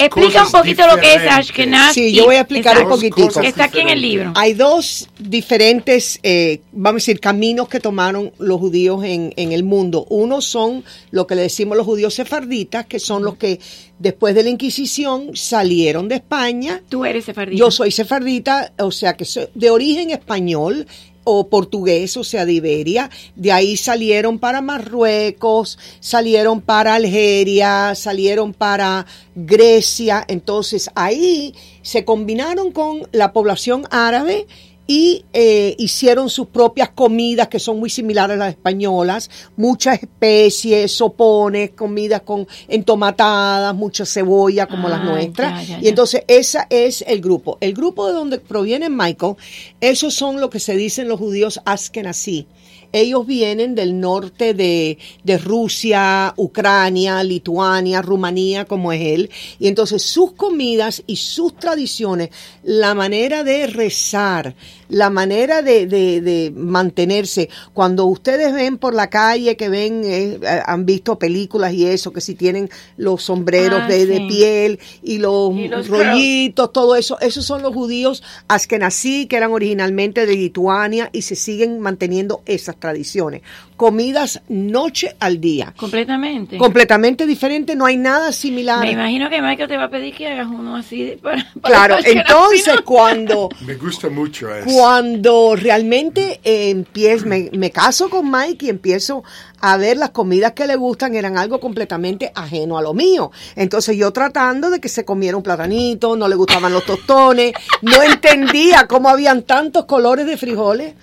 [0.00, 1.94] Explica un poquito lo que es Ashkenaz.
[1.94, 3.40] Sí, yo voy a explicar un poquitito.
[3.40, 4.32] Está aquí en el libro.
[4.36, 9.62] Hay dos diferentes, eh, vamos a decir, caminos que tomaron los judíos en, en el
[9.62, 10.06] mundo.
[10.08, 13.60] Uno son lo que le decimos los judíos sefarditas, que son los que
[13.98, 16.82] después de la Inquisición salieron de España.
[16.88, 17.58] Tú eres sefardita.
[17.58, 20.86] Yo soy sefardita, o sea que soy de origen español,
[21.24, 23.10] o portugués, o sea, de Iberia.
[23.36, 30.24] De ahí salieron para Marruecos, salieron para Algeria, salieron para Grecia.
[30.28, 34.46] Entonces ahí se combinaron con la población árabe
[34.90, 40.90] y eh, hicieron sus propias comidas que son muy similares a las españolas, muchas especies,
[40.90, 45.68] sopones, comidas con entomatadas, mucha cebolla como las ah, nuestras.
[45.80, 47.56] Y entonces ese es el grupo.
[47.60, 49.36] El grupo de donde proviene Michael,
[49.80, 52.48] esos son lo que se dicen los judíos askenazí
[52.92, 59.30] ellos vienen del norte de, de, Rusia, Ucrania, Lituania, Rumanía, como es él.
[59.58, 62.30] Y entonces sus comidas y sus tradiciones,
[62.62, 64.54] la manera de rezar,
[64.90, 67.48] la manera de, de, mantenerse.
[67.72, 72.12] Cuando ustedes ven por la calle que ven, eh, eh, han visto películas y eso,
[72.12, 75.54] que si tienen los sombreros ah, de, piel y los,
[75.88, 81.36] rollitos, todo eso, esos son los judíos askenazí, que eran originalmente de Lituania y se
[81.36, 83.42] siguen manteniendo esas tradiciones
[83.80, 85.72] comidas noche al día.
[85.74, 86.58] Completamente.
[86.58, 88.80] Completamente diferente, no hay nada similar.
[88.80, 91.18] Me imagino que Michael te va a pedir que hagas uno así.
[91.62, 93.48] claro, entonces cuando...
[93.66, 94.68] Me gusta mucho eso.
[94.68, 99.24] Cuando realmente eh, empiezo, me, me caso con Mike y empiezo
[99.60, 103.30] a ver las comidas que le gustan eran algo completamente ajeno a lo mío.
[103.56, 108.02] Entonces yo tratando de que se comiera un platanito, no le gustaban los tostones, no
[108.02, 110.94] entendía cómo habían tantos colores de frijoles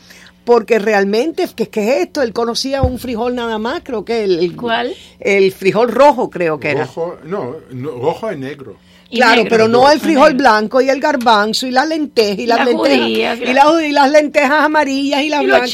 [0.47, 2.21] porque realmente, ¿qué, ¿qué, es esto?
[2.21, 4.55] Él conocía un frijol nada más, creo que el...
[4.55, 4.95] ¿Cuál?
[5.19, 7.29] El frijol rojo, creo que rojo, era.
[7.29, 7.57] No,
[7.99, 8.77] rojo y negro.
[9.11, 13.39] claro, pero no el frijol blanco y el garbanzo y la lenteja y, las lentejas
[13.41, 15.69] y, las lentejas amarillas y las blancas.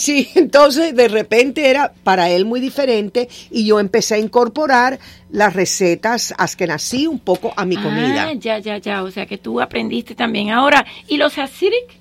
[0.00, 4.98] sí, entonces de repente era para él muy diferente y yo empecé a incorporar
[5.30, 8.32] las recetas askenazí un poco a mi ah, comida.
[8.32, 10.50] Ya, ya, ya, o sea que tú aprendiste también.
[10.50, 11.99] Ahora, ¿y los hasidic?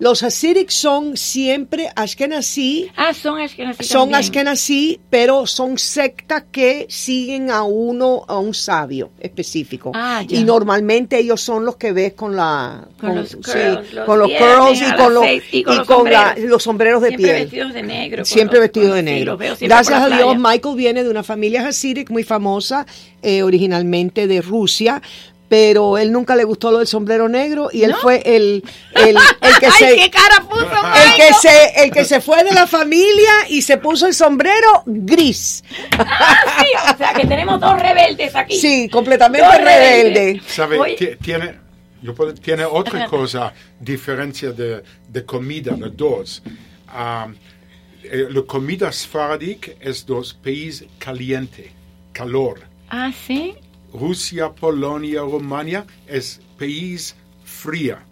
[0.00, 2.90] Los Hasidic son siempre Ashkenazi.
[2.96, 3.84] Ah, son Ashkenazi.
[3.84, 9.92] Son Ashkenazi, pero son sectas que siguen a uno, a un sabio específico.
[9.94, 12.88] Ah, y normalmente ellos son los que ves con la.
[12.98, 15.76] Con, los curls, con los curls y con los, y con,
[16.48, 17.02] los, sombreros.
[17.02, 17.42] de siempre piel.
[17.42, 18.24] vestidos de negro.
[18.24, 19.36] Siempre vestidos de negro.
[19.36, 22.86] Gracias a Dios, Michael viene de una familia Hasidic muy famosa,
[23.20, 25.02] eh, originalmente de Rusia
[25.50, 28.62] pero él nunca le gustó lo del sombrero negro y él fue el,
[28.94, 29.16] el,
[29.58, 33.32] que se qué cara puso, el que se el que se fue de la familia
[33.48, 35.64] y se puso el sombrero gris.
[35.98, 38.60] Ah, sí, o sea que tenemos dos rebeldes aquí.
[38.60, 40.44] Sí, completamente rebeldes.
[40.46, 41.18] ¿Sabe?
[41.20, 41.58] Tiene
[42.00, 46.44] yo tiene otra cosa, diferencia de, de comida, de dos.
[46.94, 47.34] Um,
[48.04, 51.72] la comida sfaradic es dos países caliente,
[52.12, 52.60] calor.
[52.88, 53.56] Ah, sí.
[53.92, 58.04] Rusia, Polonia, Romania es país fría.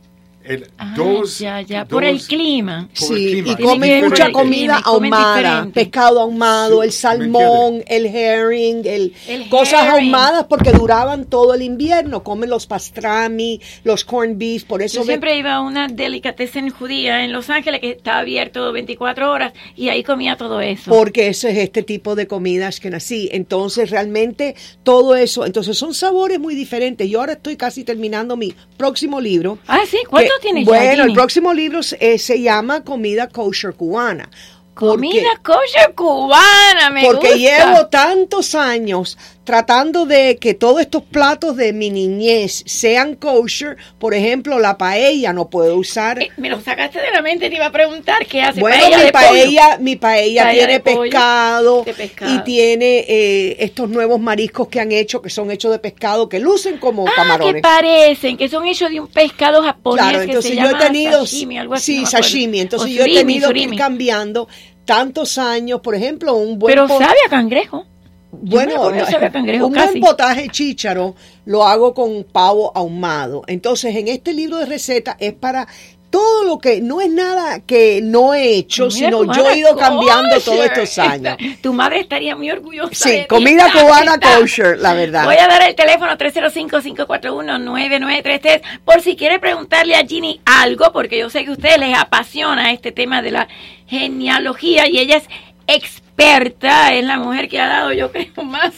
[0.49, 2.89] El ah, dos, ya, ya, por el clima.
[2.95, 9.13] sí, y comen mucha comida ahumada, pescado ahumado, el salmón, el herring, el,
[9.51, 12.23] cosas ahumadas porque duraban todo el invierno.
[12.23, 15.01] Comen los pastrami, los corned beef, por eso...
[15.01, 19.53] Yo siempre iba a una delicatessen judía en Los Ángeles que estaba abierto 24 horas
[19.77, 20.91] y ahí comía todo eso.
[20.91, 23.29] Porque eso es este tipo de comidas que nací.
[23.33, 27.09] Entonces realmente todo eso, entonces son sabores muy diferentes.
[27.09, 29.59] Yo ahora estoy casi terminando mi próximo libro.
[29.67, 29.99] Ah, sí,
[30.41, 34.29] ¿cuánto bueno, el próximo libro eh, se llama Comida Kosher Cubana.
[34.75, 39.19] Comida kosher cubana, me Porque llevo tantos años
[39.49, 43.79] tratando de que todos estos platos de mi niñez sean kosher.
[43.99, 46.23] Por ejemplo, la paella no puedo usar.
[46.23, 49.05] Eh, me lo sacaste de la mente, te iba a preguntar qué hace bueno, paella.
[49.07, 51.83] mi paella, mi paella, tiene pescado,
[52.29, 56.41] y tiene eh, estos nuevos mariscos que han hecho, que son hechos de pescado, que
[56.41, 57.55] lucen como ah, camarones.
[57.55, 60.05] que parecen, que son hechos de un pescado japonés.
[60.05, 61.21] Claro, entonces yo he tenido.
[61.21, 62.61] Sashimi, algo así, sí, sashimi.
[62.61, 64.47] Entonces yo he tenido que ir cambiando
[64.85, 66.75] tantos años, por ejemplo, un buen...
[66.75, 67.87] Pero sabe a cangrejo.
[68.31, 71.15] Bueno, un buen potaje chícharo
[71.47, 73.43] lo hago con pavo ahumado.
[73.47, 75.67] Entonces, en este libro de recetas es para
[76.11, 80.41] todo lo que no es nada que no he hecho, sino yo he ido cambiando
[80.41, 81.37] todos estos años.
[81.61, 83.09] Tu madre estaría muy orgullosa.
[83.09, 85.25] Sí, comida cubana kosher, la verdad.
[85.25, 91.29] Voy a dar el teléfono 305-541-9933 por si quiere preguntarle a Ginny algo, porque yo
[91.31, 93.49] sé que a ustedes les apasiona este tema de la
[93.87, 95.25] genealogía y ella es
[95.67, 98.75] experta, es la mujer que ha dado, yo creo, más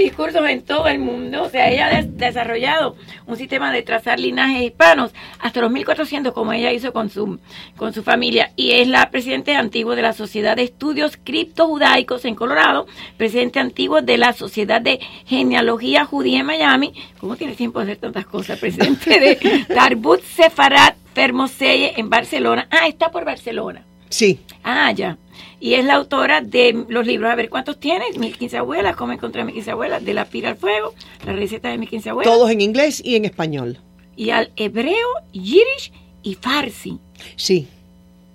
[0.00, 1.42] discursos en todo el mundo.
[1.42, 2.96] O sea, ella ha desarrollado
[3.26, 7.40] un sistema de trazar linajes hispanos hasta los 1400, como ella hizo con su,
[7.76, 8.52] con su familia.
[8.56, 12.86] Y es la presidenta antigua de la Sociedad de Estudios Criptojudaicos en Colorado,
[13.16, 16.94] presidente antiguo de la Sociedad de Genealogía Judía en Miami.
[17.18, 18.58] ¿Cómo tiene tiempo de hacer tantas cosas?
[18.58, 22.68] Presidente de Tarbut Sefarat Fermoselle en Barcelona.
[22.70, 23.84] Ah, está por Barcelona.
[24.08, 24.40] Sí.
[24.62, 25.16] Ah, ya.
[25.62, 27.30] Y es la autora de los libros.
[27.30, 28.18] A ver, ¿cuántos tienes?
[28.18, 30.92] Mis quince abuelas, cómo encontrar mis quince abuelas, de la pira al fuego,
[31.24, 32.34] la receta de mis quince abuelas.
[32.34, 33.78] Todos en inglés y en español.
[34.16, 35.92] Y al hebreo, yiddish
[36.24, 36.98] y farsi.
[37.36, 37.68] Sí,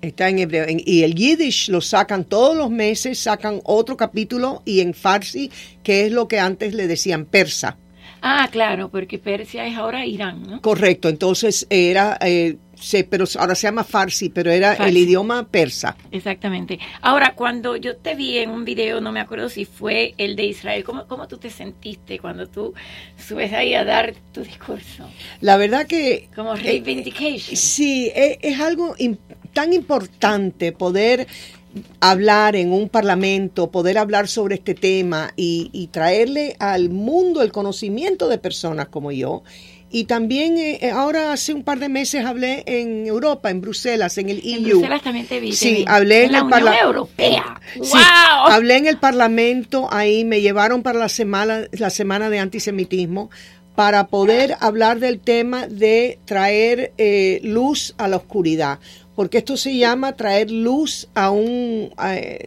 [0.01, 0.67] está en hebreo.
[0.69, 5.51] y el yiddish lo sacan todos los meses, sacan otro capítulo y en farsi,
[5.83, 7.75] que es lo que antes le decían persa.
[8.21, 10.61] Ah, claro, porque Persia es ahora Irán, ¿no?
[10.61, 15.95] Correcto, entonces era eh, Sí, pero ahora se llama Farsi, pero era el idioma persa.
[16.11, 16.79] Exactamente.
[17.01, 20.45] Ahora, cuando yo te vi en un video, no me acuerdo si fue el de
[20.45, 22.73] Israel, ¿cómo, cómo tú te sentiste cuando tú
[23.17, 25.09] subes ahí a dar tu discurso?
[25.41, 26.29] La verdad que...
[26.35, 27.57] Como eh, reivindication.
[27.57, 28.95] sí, es, es algo
[29.53, 31.27] tan importante poder
[31.99, 37.51] hablar en un parlamento, poder hablar sobre este tema y, y traerle al mundo el
[37.51, 39.43] conocimiento de personas como yo
[39.89, 44.17] y también eh, eh, ahora hace un par de meses hablé en Europa, en Bruselas,
[44.17, 44.57] en el EU.
[44.57, 45.53] En Bruselas también te vi.
[45.53, 47.61] Sí, hablé en, la Unión Europea.
[47.81, 47.97] Sí,
[48.45, 53.29] hablé en el Parlamento, ahí me llevaron para la semana, la semana de antisemitismo
[53.75, 58.79] para poder hablar del tema de traer eh, luz a la oscuridad,
[59.15, 61.93] porque esto se llama traer luz a un,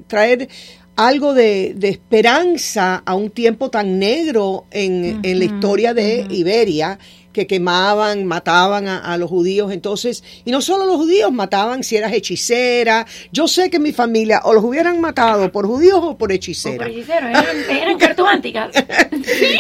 [0.08, 0.48] traer
[0.96, 6.98] algo de, esperanza a un tiempo tan negro en, en la historia de Iberia
[7.32, 9.72] que quemaban, mataban a, los judíos.
[9.72, 13.06] Entonces, y no solo los judíos, mataban si eras hechicera.
[13.32, 16.84] Yo sé que mi familia o los hubieran matado por judíos o por hechicera.
[16.84, 18.70] por hechiceros, eran, eran cartománticas.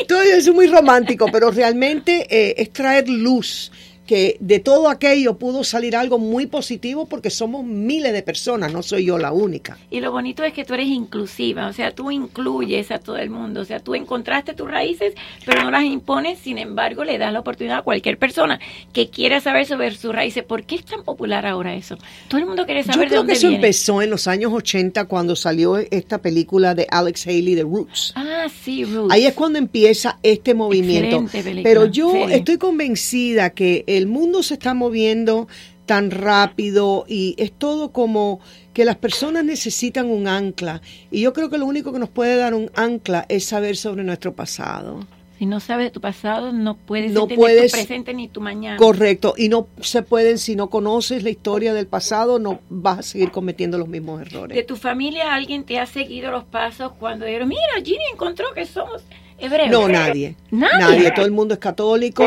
[0.08, 3.70] Todo eso es muy romántico, pero realmente eh, es traer luz
[4.10, 8.82] que de todo aquello pudo salir algo muy positivo porque somos miles de personas, no
[8.82, 9.78] soy yo la única.
[9.88, 13.30] Y lo bonito es que tú eres inclusiva, o sea, tú incluyes a todo el
[13.30, 15.14] mundo, o sea, tú encontraste tus raíces,
[15.46, 18.58] pero no las impones, sin embargo, le das la oportunidad a cualquier persona
[18.92, 20.42] que quiera saber sobre sus raíces.
[20.42, 21.96] ¿Por qué es tan popular ahora eso?
[22.26, 25.36] Todo el mundo quiere saber yo creo que eso empezó en los años 80 cuando
[25.36, 28.12] salió esta película de Alex Haley, The Roots.
[28.16, 29.14] Ah, sí, Roots.
[29.14, 31.26] Ahí es cuando empieza este movimiento.
[31.62, 35.48] Pero yo estoy convencida que el mundo se está moviendo
[35.86, 38.38] tan rápido y es todo como
[38.72, 40.80] que las personas necesitan un ancla
[41.10, 44.04] y yo creo que lo único que nos puede dar un ancla es saber sobre
[44.04, 45.04] nuestro pasado.
[45.40, 48.76] Si no sabes de tu pasado, no puedes no entender tu presente ni tu mañana.
[48.76, 53.02] Correcto, y no se pueden, si no conoces la historia del pasado, no vas a
[53.02, 54.54] seguir cometiendo los mismos errores.
[54.54, 58.66] ¿De tu familia alguien te ha seguido los pasos cuando dijeron, mira, Ginny encontró que
[58.66, 59.02] somos
[59.38, 59.70] hebreos?
[59.70, 60.36] No, nadie.
[60.50, 61.10] Nadie.
[61.10, 62.22] Todo el mundo es católico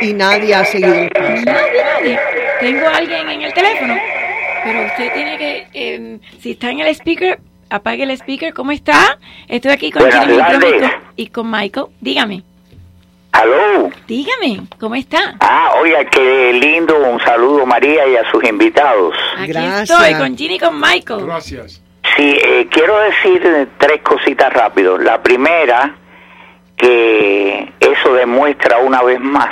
[0.00, 0.94] y nadie ha seguido.
[0.94, 2.18] Nadie, nadie.
[2.60, 3.94] Tengo a alguien en el teléfono,
[4.64, 7.38] pero usted tiene que, em, si está en el speaker,
[7.70, 8.52] apague el speaker.
[8.52, 9.18] ¿Cómo está?
[9.48, 10.02] Estoy aquí con
[11.16, 11.86] y con Michael.
[12.00, 12.42] Dígame.
[13.32, 13.90] Aló.
[14.08, 15.36] Dígame, ¿cómo está?
[15.40, 16.98] Ah, oiga, qué lindo.
[16.98, 19.14] Un saludo, María, y a sus invitados.
[19.38, 21.26] Aquí estoy con Ginny y con Michael.
[21.26, 21.80] Gracias.
[22.16, 24.98] Sí, eh, quiero decir tres cositas rápido.
[24.98, 25.94] La primera,
[26.76, 29.48] que eso demuestra una vez más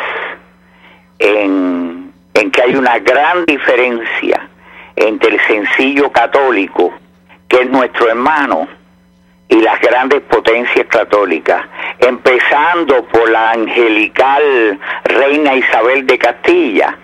[1.18, 4.48] en, en que hay una gran diferencia
[4.96, 6.92] entre el sencillo católico
[7.48, 8.68] que es nuestro hermano,
[9.48, 11.64] y las grandes potencias católicas,
[11.98, 16.98] empezando por la angelical reina Isabel de Castilla.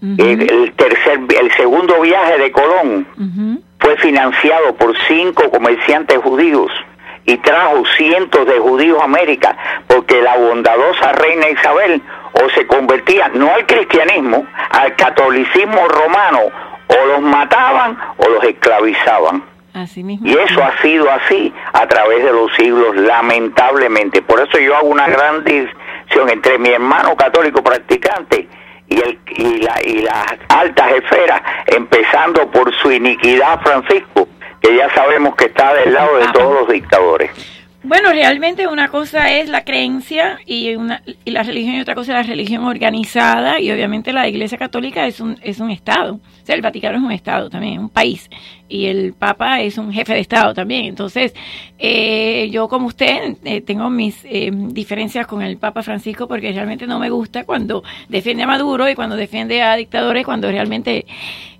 [0.00, 3.06] el, tercer, el segundo viaje de Colón
[3.80, 6.70] fue financiado por cinco comerciantes judíos
[7.26, 9.54] y trajo cientos de judíos a América,
[9.86, 12.00] porque la bondadosa reina Isabel
[12.32, 16.40] o se convertía no al cristianismo, al catolicismo romano,
[16.88, 19.42] o los mataban o los esclavizaban.
[20.24, 24.22] Y eso ha sido así a través de los siglos, lamentablemente.
[24.22, 28.48] Por eso yo hago una gran distinción entre mi hermano católico practicante
[28.88, 34.26] y, el, y, la, y las altas esferas, empezando por su iniquidad, Francisco,
[34.60, 37.57] que ya sabemos que está del lado de todos los dictadores.
[37.84, 42.12] Bueno, realmente una cosa es la creencia y, una, y la religión y otra cosa
[42.12, 46.14] es la religión organizada y obviamente la Iglesia Católica es un, es un Estado.
[46.14, 48.28] O sea, el Vaticano es un Estado también, un país
[48.68, 50.86] y el Papa es un jefe de Estado también.
[50.86, 51.34] Entonces,
[51.78, 56.86] eh, yo como usted eh, tengo mis eh, diferencias con el Papa Francisco porque realmente
[56.86, 61.06] no me gusta cuando defiende a Maduro y cuando defiende a dictadores, cuando realmente...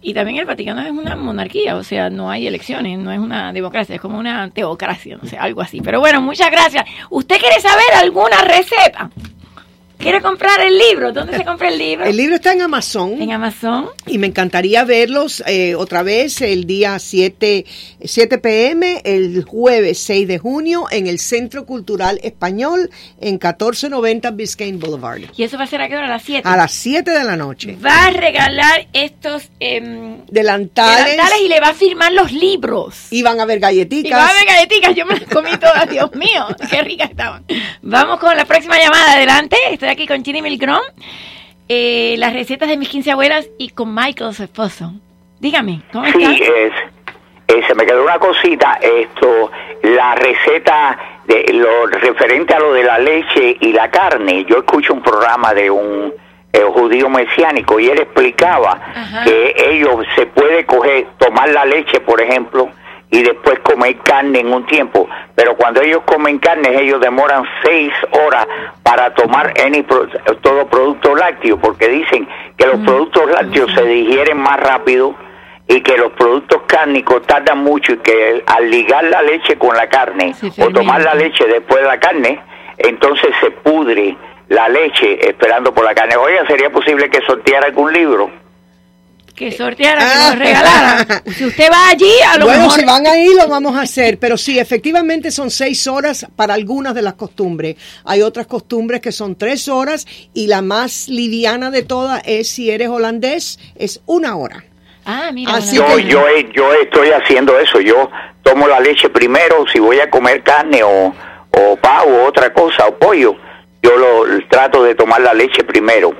[0.01, 3.53] Y también el Vaticano es una monarquía, o sea, no hay elecciones, no es una
[3.53, 5.81] democracia, es como una teocracia, no sé, algo así.
[5.81, 6.85] Pero bueno, muchas gracias.
[7.11, 9.11] ¿Usted quiere saber alguna receta?
[9.99, 11.13] ¿Quiere comprar el libro?
[11.13, 12.05] ¿Dónde se compra el libro?
[12.05, 13.21] El libro está en Amazon.
[13.21, 13.89] En Amazon.
[14.07, 17.67] Y me encantaría verlos eh, otra vez el día 7,
[18.05, 22.91] 7 pm, el jueves 6 de junio, en el Centro Cultural Español,
[23.21, 25.23] en 1490 Biscayne Boulevard.
[25.37, 26.07] ¿Y eso va a ser a qué hora?
[26.07, 26.49] ¿A las 7?
[26.49, 27.77] A las 7 de la noche.
[27.85, 31.07] Va a regalar estos em, delantales.
[31.07, 31.41] delantales.
[31.45, 33.09] y le va a firmar los libros.
[33.11, 34.11] Y van a haber galletitas.
[34.11, 34.95] Y van a haber galletitas.
[34.95, 36.47] Yo me las comí todas, Dios mío.
[36.71, 37.45] Qué ricas estaban.
[37.83, 39.15] Vamos con la próxima llamada.
[39.15, 39.57] Adelante
[39.89, 40.81] aquí con Ginny Milgrom,
[41.69, 44.93] eh, las recetas de mis 15 abuelas y con Michael, su esposo.
[45.41, 46.73] Dígame, ¿cómo sí, Es,
[47.49, 49.51] eh, se me quedó una cosita, esto,
[49.83, 54.45] la receta de lo referente a lo de la leche y la carne.
[54.49, 56.13] Yo escucho un programa de un
[56.53, 58.81] eh, judío mesiánico y él explicaba
[59.25, 62.71] que ellos se puede coger, tomar la leche, por ejemplo,
[63.11, 65.09] y después comer carne en un tiempo.
[65.35, 68.47] Pero cuando ellos comen carne, ellos demoran seis horas
[68.83, 72.85] para tomar any, todo producto lácteo, porque dicen que los mm.
[72.85, 75.15] productos lácteos se digieren más rápido
[75.67, 79.89] y que los productos cárnicos tardan mucho y que al ligar la leche con la
[79.89, 82.41] carne o tomar la leche después de la carne,
[82.79, 84.17] entonces se pudre
[84.49, 86.17] la leche esperando por la carne.
[86.17, 88.31] Oiga, ¿sería posible que sorteara algún libro?
[89.39, 91.23] Que sorteara, que nos regalara.
[91.37, 94.37] Si usted va allí, a lo bueno, si van ahí lo vamos a hacer, pero
[94.37, 97.77] sí, efectivamente son seis horas para algunas de las costumbres.
[98.05, 102.71] Hay otras costumbres que son tres horas y la más liviana de todas es si
[102.71, 104.65] eres holandés, es una hora.
[105.05, 105.59] Ah, mira.
[105.61, 107.81] yo, yo, yo estoy haciendo eso.
[107.81, 108.11] Yo
[108.43, 111.15] tomo la leche primero si voy a comer carne o,
[111.53, 113.37] o pavo o otra cosa o pollo.
[113.83, 116.13] Yo lo trato de tomar la leche primero.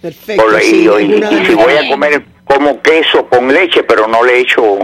[0.00, 0.58] Perfecto.
[0.58, 0.86] y,
[1.46, 4.78] si voy a comer como queso con leche, pero no le echo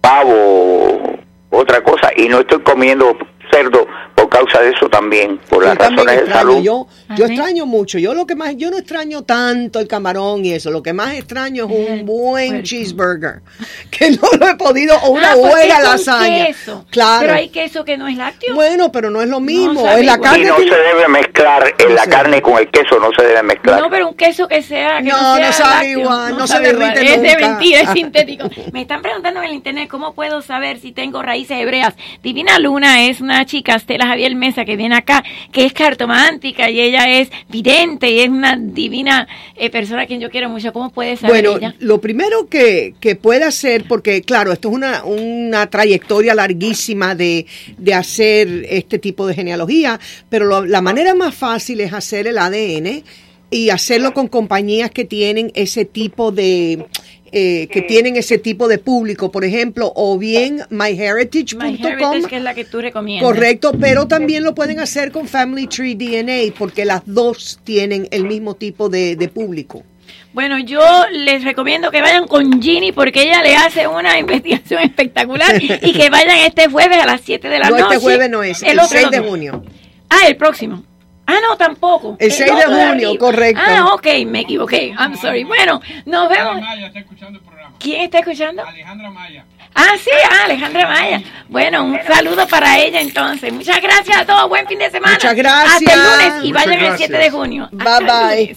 [0.00, 1.18] pavo,
[1.50, 3.14] otra cosa, y no estoy comiendo
[3.50, 6.62] cerdo por causa de eso también, por las razones de salud.
[6.62, 6.86] Yo,
[7.16, 10.70] yo extraño mucho, yo lo que más, yo no extraño tanto el camarón y eso,
[10.70, 13.42] lo que más extraño es un buen cheeseburger,
[13.90, 16.46] que no lo he podido, o una ah, buena lasaña.
[16.46, 16.84] Queso.
[16.90, 17.20] Claro.
[17.22, 18.54] Pero hay queso que no es lácteo.
[18.54, 20.44] Bueno, pero no es lo mismo, es la carne.
[20.44, 23.80] Y no se debe mezclar en la carne con el queso, no se debe mezclar.
[23.80, 27.22] No, pero un queso que sea que no, no, sabe igual, no, se derrite Es
[27.22, 28.48] de mentira, es sintético.
[28.72, 31.94] Me están preguntando en el internet cómo puedo saber si tengo raíces hebreas.
[32.22, 35.22] Divina Luna es una chica, Estela Mariel Mesa, que viene acá,
[35.52, 39.26] que es cartomántica y ella es vidente y es una divina
[39.56, 40.72] eh, persona a quien yo quiero mucho.
[40.72, 45.04] ¿Cómo puede saber bueno, lo primero que, que puede hacer, porque claro, esto es una,
[45.04, 51.80] una trayectoria larguísima de, de hacer este tipo de genealogía, pero la manera más fácil
[51.80, 53.02] es hacer el ADN
[53.50, 56.86] y hacerlo con compañías que tienen ese tipo de
[57.32, 62.26] eh, que tienen ese tipo de público, por ejemplo, o bien myheritage.com.
[62.28, 63.30] que es la que tú recomiendas.
[63.30, 68.24] Correcto, pero también lo pueden hacer con Family Tree DNA, porque las dos tienen el
[68.24, 69.84] mismo tipo de, público.
[70.32, 70.80] Bueno, yo
[71.12, 76.10] les recomiendo que vayan con Ginny porque ella le hace una investigación espectacular y que
[76.10, 77.82] vayan este jueves a las 7 de la noche.
[77.82, 79.62] No, este jueves no es, el, 6 de junio.
[80.08, 80.84] Ah, el próximo.
[81.30, 82.16] Ah, no, tampoco.
[82.18, 83.62] El 6 de junio, correcto.
[83.64, 84.92] Ah, ok, me equivoqué.
[84.98, 85.44] I'm sorry.
[85.44, 86.60] Bueno, nos vemos.
[86.60, 87.76] Maya está escuchando el programa.
[87.78, 88.64] ¿Quién está escuchando?
[88.64, 89.44] Alejandra Maya.
[89.76, 91.22] Ah, sí, ah, Alejandra Maya.
[91.48, 93.52] Bueno, un saludo para ella entonces.
[93.52, 94.48] Muchas gracias a todos.
[94.48, 95.14] Buen fin de semana.
[95.14, 95.74] Muchas gracias.
[95.74, 97.68] Hasta el lunes y vayan el 7 de junio.
[97.70, 98.56] Bye bye.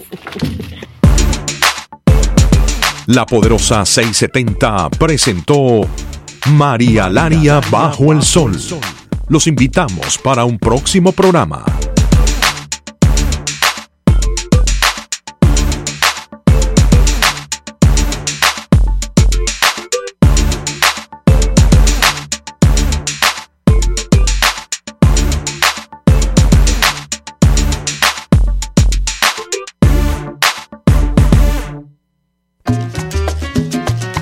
[3.05, 5.81] La poderosa 670 presentó
[6.47, 8.57] María Laria bajo el sol.
[9.27, 11.63] Los invitamos para un próximo programa.